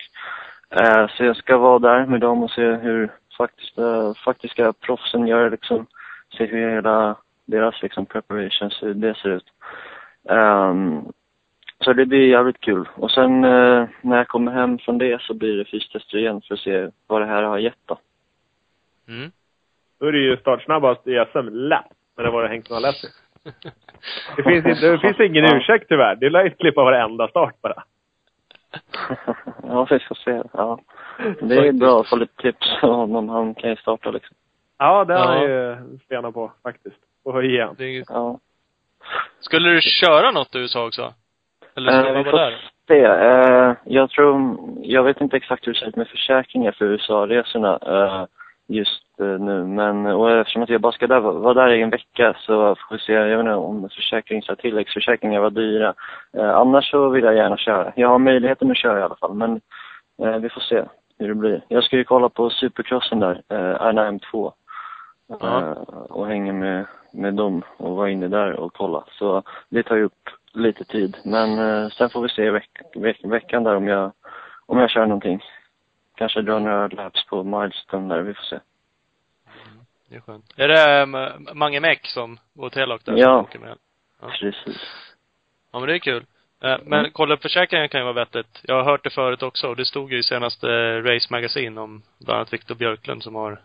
[0.69, 5.49] Eh, så jag ska vara där med dem och se hur faktiska, faktiska proffsen gör
[5.49, 5.85] liksom.
[6.37, 7.15] Se hur hela
[7.45, 9.45] deras liksom preparations, hur det ser ut.
[10.29, 11.01] Ehm,
[11.83, 12.87] så det blir jävligt kul.
[12.95, 16.53] Och sen eh, när jag kommer hem från det så blir det fystester igen för
[16.53, 17.97] att se vad det här har gett då.
[19.07, 19.31] Mm.
[19.99, 21.85] Då är det ju startsnabbast i SM lätt.
[22.15, 22.95] Men det var det hängt några lätt.
[24.35, 25.57] Det finns, inte, det finns ingen Ja.
[25.57, 26.15] ursäkt tyvärr.
[26.15, 27.83] Det lär ju klippa varenda start bara.
[29.63, 30.43] ja, vi får se.
[30.53, 30.79] Ja.
[31.41, 33.29] Det är bra att få lite tips av honom.
[33.29, 34.35] Han kan ju starta liksom.
[34.77, 35.47] Ja, det har han Ja.
[35.49, 36.97] ju spenat på faktiskt.
[37.25, 37.75] Och igen.
[37.77, 38.39] Det är, Ja.
[39.39, 41.13] skulle du köra något i USA också?
[41.75, 42.71] Eller ska Eh, du vi bara får vara där?
[42.87, 43.03] se.
[43.03, 47.79] Eh, jag tror, jag vet inte exakt hur det ser ut med försäkringar för USA-resorna
[47.87, 48.25] eh,
[48.67, 49.63] just eh, nu.
[49.63, 52.95] Men och eftersom att jag bara ska där, vara där i en vecka så får
[52.95, 53.13] vi se.
[53.13, 55.93] Jag vet inte om försäkring, så här tilläggsförsäkringar var dyra.
[56.37, 57.93] Eh, annars så vill jag gärna köra.
[57.95, 59.33] Jag har möjligheten att köra i alla fall.
[59.33, 59.61] Men
[60.21, 60.83] eh, vi får se
[61.19, 61.61] hur det blir.
[61.67, 64.51] Jag ska ju kolla på supercrossen där, eh, RNM2.
[65.27, 65.59] Ja.
[65.59, 65.71] Eh,
[66.09, 66.85] och hänga med,
[67.15, 69.03] med dem och vara inne där och kolla.
[69.11, 71.17] Så det tar ju upp lite tid.
[71.23, 74.11] Men eh, sen får vi se veck, veck, veckan där om jag,
[74.65, 75.43] om jag kör någonting.
[76.15, 78.59] Kanske drar några laps på milestone där, vi får se.
[80.09, 80.53] Det är skönt.
[80.57, 81.17] Är det um,
[81.59, 83.47] Mange Mek som, och Telok där Ja.
[83.51, 83.77] som med?
[84.21, 84.27] Ja.
[84.27, 84.77] Precis.
[85.71, 86.25] Ja men det är kul.
[86.63, 88.61] Eh, Men kolla försäkringen kan ju vara vettigt.
[88.63, 90.67] Jag har hört det förut också och det stod ju i senaste
[91.01, 93.61] Race Magazine om bland annat Viktor Björklund som har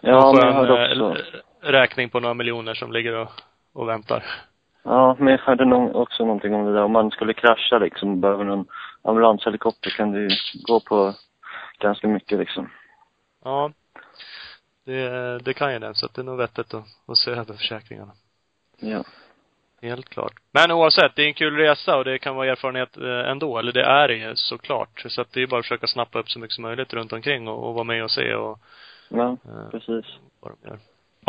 [0.00, 1.22] Ja, en men jag hörde eh, också.
[1.60, 3.28] Räkning på några miljoner som ligger och,
[3.72, 4.24] och väntar.
[4.82, 6.84] Ja, men jag hörde nog också någonting om det där.
[6.84, 8.66] Om man skulle krascha liksom och behöver någon
[9.02, 10.28] ambulanshelikopter kan det ju
[10.66, 11.14] gå på
[11.78, 12.70] ganska mycket liksom.
[13.44, 13.72] Ja.
[14.84, 17.54] Det, det kan ju det, så att det är nog vettigt att, att se över
[17.54, 18.12] försäkringarna.
[18.80, 19.04] Ja.
[19.82, 20.32] Helt klart.
[20.52, 23.58] Men oavsett, det är en kul resa och det kan vara erfarenhet eh, ändå.
[23.58, 25.04] Eller det är det ju såklart.
[25.08, 27.48] Så att det är bara att försöka snappa upp så mycket som möjligt runt omkring
[27.48, 28.58] och, och vara med och se och
[29.08, 30.04] Ja, eh, precis.
[30.40, 30.78] vad de gör.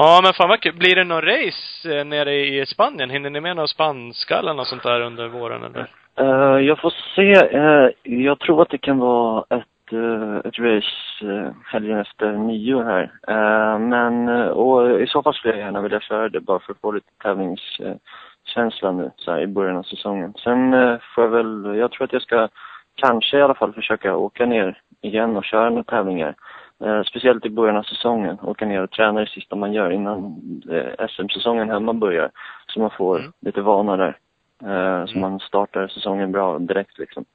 [0.01, 0.75] Ja men fan vad kul.
[0.75, 3.09] Blir det någon race eh, nere i Spanien?
[3.09, 5.87] Hinner ni med några spanska eller något sånt där under våren eller?
[6.21, 7.57] Uh, jag får se.
[7.57, 12.83] Uh, jag tror att det kan vara ett, uh, ett race uh, helgen efter nio
[12.83, 13.03] här.
[13.29, 16.81] Uh, men, och i så fall skulle jag gärna vilja köra det bara för att
[16.81, 20.33] få lite tävlingskänsla nu så här, i början av säsongen.
[20.43, 20.71] Sen
[21.15, 22.47] får jag väl, jag tror att jag ska
[22.95, 26.35] kanske i alla fall försöka åka ner igen och köra några tävlingar.
[26.81, 28.37] Eh, speciellt i början av säsongen.
[28.41, 32.31] Åka ner och träna det sista man gör innan eh, SM-säsongen hemma börjar.
[32.67, 33.31] Så man får Mm.
[33.39, 34.17] lite vana där.
[34.63, 35.21] Eh, så Mm.
[35.21, 37.25] man startar säsongen bra direkt liksom.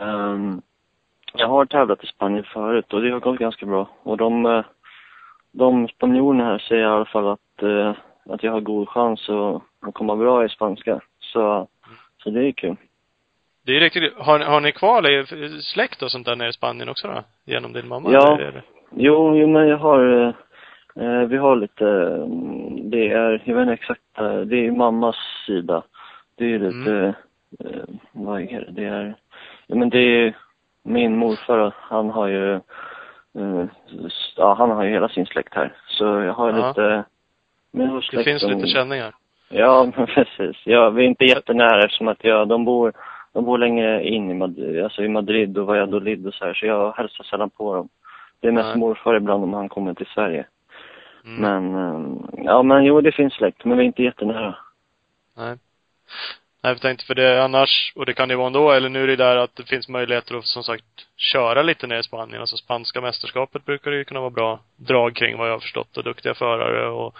[0.00, 0.62] Ehm,
[1.34, 3.88] jag har tävlat i Spanien förut och det har gått ganska bra.
[4.02, 4.62] Och de,
[5.52, 7.62] de spanjorerna här säger i alla fall att,
[8.30, 11.00] att jag har god chans att, att komma bra i spanska.
[11.20, 11.68] Så,
[12.22, 12.76] så det är kul.
[13.66, 16.88] Det är riktigt Har, har ni kvar i- släkt och sånt där nere i Spanien
[16.88, 17.22] också då?
[17.44, 18.12] Genom din mamma?
[18.12, 18.34] Ja.
[18.40, 18.62] eller
[18.96, 20.34] Jo, jo men jag har,
[20.96, 25.16] eh, vi har lite, mm, det är, jag vet inte exakt, eh, det är mammas
[25.46, 25.82] sida.
[26.38, 27.14] Det är lite,
[27.64, 27.82] eh,
[28.12, 29.14] vad är det, det är,
[29.66, 30.36] ja men det är
[30.82, 33.64] min morfar, han har ju, eh,
[34.36, 35.72] ja han har ju hela sin släkt här.
[35.86, 36.68] Så jag har Ja.
[36.68, 37.04] lite,
[37.72, 39.14] men har Det släkt finns som- lite känningar.
[39.48, 40.56] Ja, men precis.
[40.64, 42.92] Ja, vi är inte jättenära eftersom att jag, de bor,
[43.32, 46.66] de bor längre in i Madrid, alltså i Madrid och Valladolid och så här, så
[46.66, 47.88] jag hälsar sällan på dem.
[48.40, 48.78] Det är mest Nej.
[48.78, 50.46] morfar ibland om han kommer till Sverige.
[51.24, 51.40] Mm.
[51.40, 54.56] Men, ehm, ja men jo det finns släkt, men vi är inte jättenära.
[55.36, 55.56] Nej.
[56.62, 59.06] Nej, jag tänkte för det annars, och det kan det vara ändå, eller nu är
[59.06, 60.84] det där att det finns möjligheter att som sagt
[61.16, 62.40] köra lite ner i Spanien.
[62.40, 65.96] Alltså spanska mästerskapet brukar det ju kunna vara bra drag kring vad jag har förstått
[65.96, 67.16] och duktiga förare och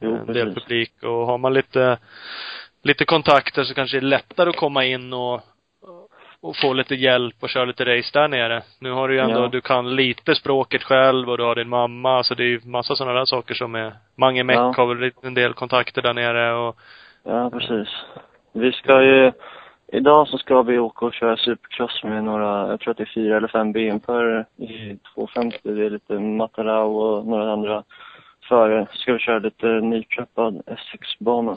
[0.00, 1.98] Jo, en del publik och har man lite,
[2.82, 5.40] lite kontakter så kanske det är lättare att komma in och
[6.42, 8.62] och få lite hjälp och köra lite race där nere.
[8.80, 9.48] Nu har du ju ändå, Ja.
[9.48, 12.96] du kan lite språket själv och du har din mamma, så det är ju massa
[12.96, 14.74] sådana där saker som är, Mange Meck Ja.
[14.76, 16.76] har väl en del kontakter där nere och
[17.24, 17.88] Ja, precis.
[18.52, 19.32] Vi ska ju,
[19.92, 23.14] idag så ska vi åka och köra supercross med några, jag tror att det är
[23.14, 25.58] fyra eller fem BM-förare i 250.
[25.62, 27.82] Det är lite Matarau och några andra
[28.48, 28.86] förare.
[28.92, 31.56] Så ska vi köra lite nyklappad S6-bana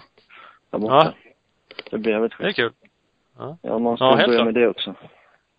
[0.71, 1.13] där borta.
[1.15, 1.31] Ja.
[1.91, 2.71] Det blir jävligt det är kul.
[3.61, 4.45] Ja, man ska Ja, börja klart.
[4.45, 4.95] med det också.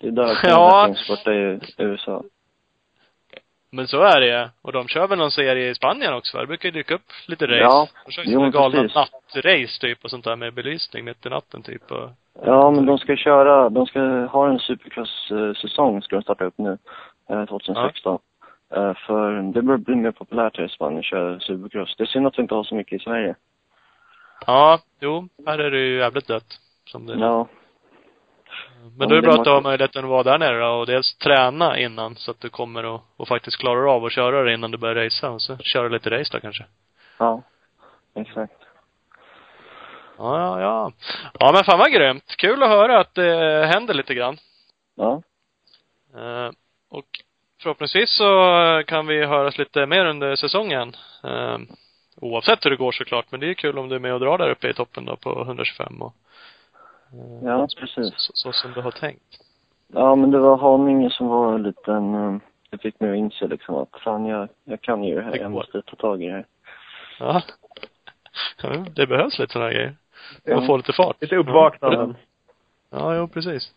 [0.00, 0.88] Det är där Ja.
[0.88, 0.94] ja.
[1.08, 2.22] borta i USA.
[3.70, 4.48] Men så är det ju.
[4.62, 6.38] Och de kör väl någon serie i Spanien också?
[6.38, 7.56] Det brukar ju dyka upp lite race.
[7.56, 7.88] Ja.
[8.06, 11.90] De kör ju galna nattrace typ och sånt där med belysning mitt i natten typ
[11.92, 12.10] och
[12.44, 16.78] Ja, men de ska köra, de ska ha en supercross-säsong ska de starta upp nu,
[17.30, 18.18] eh, 2016.
[18.74, 21.94] Eh, För det börjar bli mer populärt här i Spanien att köra supercross.
[21.96, 23.34] Det är synd att vi inte har så mycket i Sverige.
[24.46, 26.58] Ja, jo, här är det ju jävligt dött.
[26.84, 27.18] Som det är.
[27.18, 27.46] Ja,
[28.98, 30.86] Men då är det bra att du har möjligheten att vara där nere då och
[30.86, 34.54] dels träna innan så att du kommer och, och faktiskt klarar av att köra det
[34.54, 36.64] innan du börjar racea och så köra lite race då kanske.
[37.18, 37.42] ja,
[38.14, 38.52] exakt.
[40.18, 40.92] Ja, ja, ja.
[41.38, 42.34] Ja men fan vad grymt.
[42.38, 44.38] Kul att höra att det händer lite grann.
[44.94, 45.22] Ja,
[46.16, 46.50] Eh,
[46.88, 47.06] och
[47.62, 50.96] förhoppningsvis så kan vi höras lite mer under säsongen.
[51.24, 51.58] Eh,
[52.20, 54.38] Oavsett hur det går såklart, men det är kul om du är med och drar
[54.38, 56.14] där uppe i toppen då på 125 och
[57.44, 58.14] Ja, precis.
[58.16, 59.40] så, så som du har tänkt.
[59.88, 62.36] Ja, men det var Haninge som var en liten, eh,
[62.70, 65.38] det fick mig att inse liksom att fan jag, jag kan ju det här, Det
[65.38, 66.46] jag måste ta tag i det här.
[67.20, 67.42] Ja.
[68.62, 69.96] Ja, Det behövs lite sådana grejer.
[70.44, 70.56] Ja.
[70.56, 71.16] Och få lite fart.
[71.20, 72.16] Lite uppvaknanden.
[72.90, 73.72] Ja, jo precis.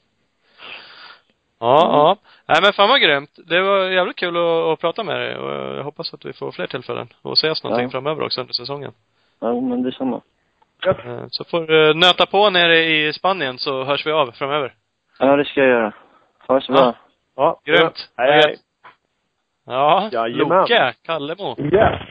[1.60, 2.18] Ja, ja.
[2.46, 3.40] Nej men fan vad grymt.
[3.46, 6.52] Det var jävligt kul att, att prata med dig och jag hoppas att vi får
[6.52, 7.92] fler tillfällen och ses någonting Ja.
[7.92, 8.92] framöver också under säsongen.
[9.40, 10.22] Ja, men detsamma.
[10.88, 14.74] Eh, Så får du nöta på nere i Spanien så hörs vi av framöver.
[15.20, 15.94] Ja, det ska jag göra.
[16.48, 16.76] Ha det så Ja.
[16.82, 16.96] bra.
[17.36, 17.62] Ja.
[17.66, 18.10] Grymt.
[18.18, 18.58] Hej, hej.
[19.66, 20.58] Ja, Jajamän.
[20.60, 21.56] Loke, Kallemo.
[21.60, 22.02] Yes.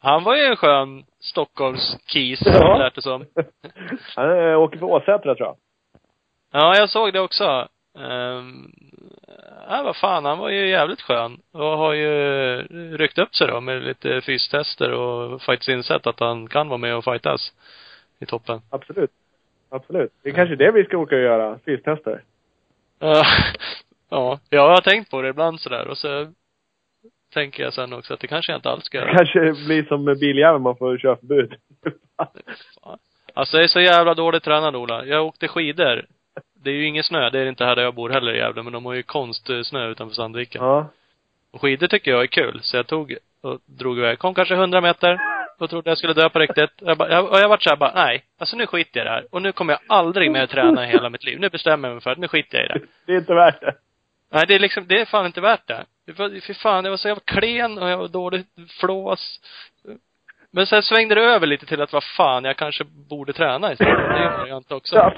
[0.00, 2.76] Han var ju en skön Stockholms-kis, Ja.
[2.78, 3.24] lät det som.
[4.16, 5.56] Han eh, åker på Åsätra tror jag.
[6.52, 7.68] Ja, jag såg det också.
[7.98, 8.72] Um,
[9.68, 11.38] ja, vad fan, han var ju jävligt skön.
[11.52, 12.12] Och har ju
[12.96, 16.96] ryckt upp sig då med lite fystester och faktiskt insett att han kan vara med
[16.96, 17.52] och fightas
[18.20, 18.60] i toppen.
[18.70, 19.10] Absolut.
[19.70, 20.12] Absolut.
[20.22, 21.58] Det är kanske det vi ska åka och göra.
[21.64, 22.22] Fystester.
[23.00, 23.24] Ja,
[24.10, 26.32] ja, jag har tänkt på det ibland sådär och så
[27.34, 29.16] tänker jag sen också att det kanske jag inte alls ska Det göra.
[29.16, 31.54] kanske blir som med biljäveln, man får körförbud.
[33.34, 35.04] Alltså jag är så jävla dåligt tränad Ola.
[35.04, 36.06] Jag åkte skidor.
[36.54, 38.38] Det är ju ingen snö, det är det inte här där jag bor heller i
[38.38, 40.64] Gävle, men de har ju konstsnö utanför Sandviken.
[40.64, 40.86] ja.
[41.50, 44.18] Och skidor tycker jag är kul, så jag tog och drog iväg.
[44.18, 45.18] Kom kanske 100 meter
[45.58, 46.70] och trodde jag skulle dö på riktigt.
[46.76, 49.14] Jag bara, jag, och jag vart såhär bara, nej, alltså nu skiter jag i det
[49.14, 49.26] här.
[49.30, 51.40] Och nu kommer jag aldrig mer träna i hela mitt liv.
[51.40, 52.86] Nu bestämmer jag mig för att nu skiter jag i det.
[53.06, 53.74] Det är inte värt det.
[54.32, 55.84] Nej, det är liksom, det är fan inte värt det.
[56.46, 58.44] Fy fan, jag var så jävla klen och jag var dålig
[58.80, 59.40] flås.
[60.50, 64.12] Men sen svängde det över lite till att vad fan, jag kanske borde träna istället.
[64.12, 64.96] Det ju en variant också.
[64.96, 65.14] Ja.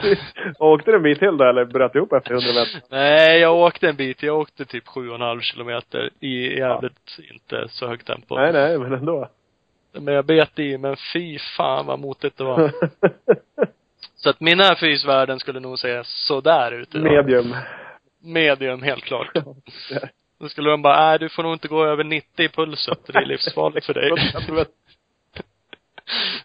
[0.59, 2.80] Åkte du en bit till då, eller bröt ihop efter 100 meter?
[2.91, 4.22] Nej, jag åkte en bit.
[4.22, 8.36] Jag åkte typ sju och en halv kilometer i jävligt inte så högt tempo.
[8.36, 9.28] Nej, nej, men ändå.
[9.93, 12.72] Men jag bet i, men fy fan vad motigt det var.
[14.16, 17.05] Så att mina fysvärden skulle nog säga sådär ut idag.
[17.12, 17.57] Medium.
[18.22, 19.28] Medium, helt klart.
[20.38, 22.99] Då skulle de bara, nej du får nog inte gå över 90 i pulset.
[23.07, 24.11] Det är livsfarligt för dig.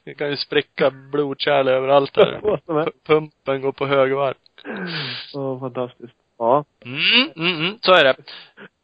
[0.04, 2.40] Det kan ju spricka blodkärl överallt där.
[2.42, 4.36] P- Pumpen går på högvarv.
[5.34, 6.14] Åh, fantastiskt.
[6.38, 6.66] Ja.
[6.86, 8.16] Mm, mm, mm, så är det.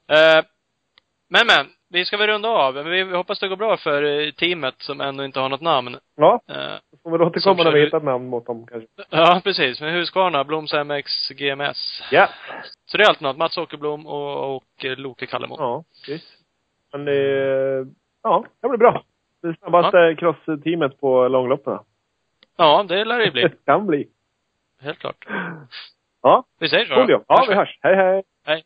[0.07, 0.43] Eh,
[1.29, 2.73] men men, vi ska väl runda av.
[2.73, 5.97] Men vi, hoppas det går bra för eh, teamet som ännu inte har något namn.
[6.15, 6.41] Ja,
[6.91, 8.87] då får vi återkomma när vi hittat namn mot dem kanske.
[9.09, 9.81] ja, precis.
[9.81, 12.03] Med Husqvarna, Bloms MX, GMS.
[12.11, 12.27] Ja.
[12.85, 13.37] Så det är allt något.
[13.37, 15.55] Mats Åkerblom och, och eh, Loke Kallemo.
[15.59, 16.27] Ja, visst.
[16.91, 17.87] Men det,
[18.23, 19.03] ja, det blir bra.
[19.41, 21.79] Det snabbaste cross-teamet på långloppen.
[22.57, 23.49] Ja, det lär det ju bli.
[23.65, 24.07] kan bli.
[24.81, 25.27] Helt klart.
[26.21, 27.23] Ja, Vi säger så cool då.
[27.27, 27.79] Ja, vi hörs.
[27.81, 28.23] Hej, hej.
[28.45, 28.63] Hej.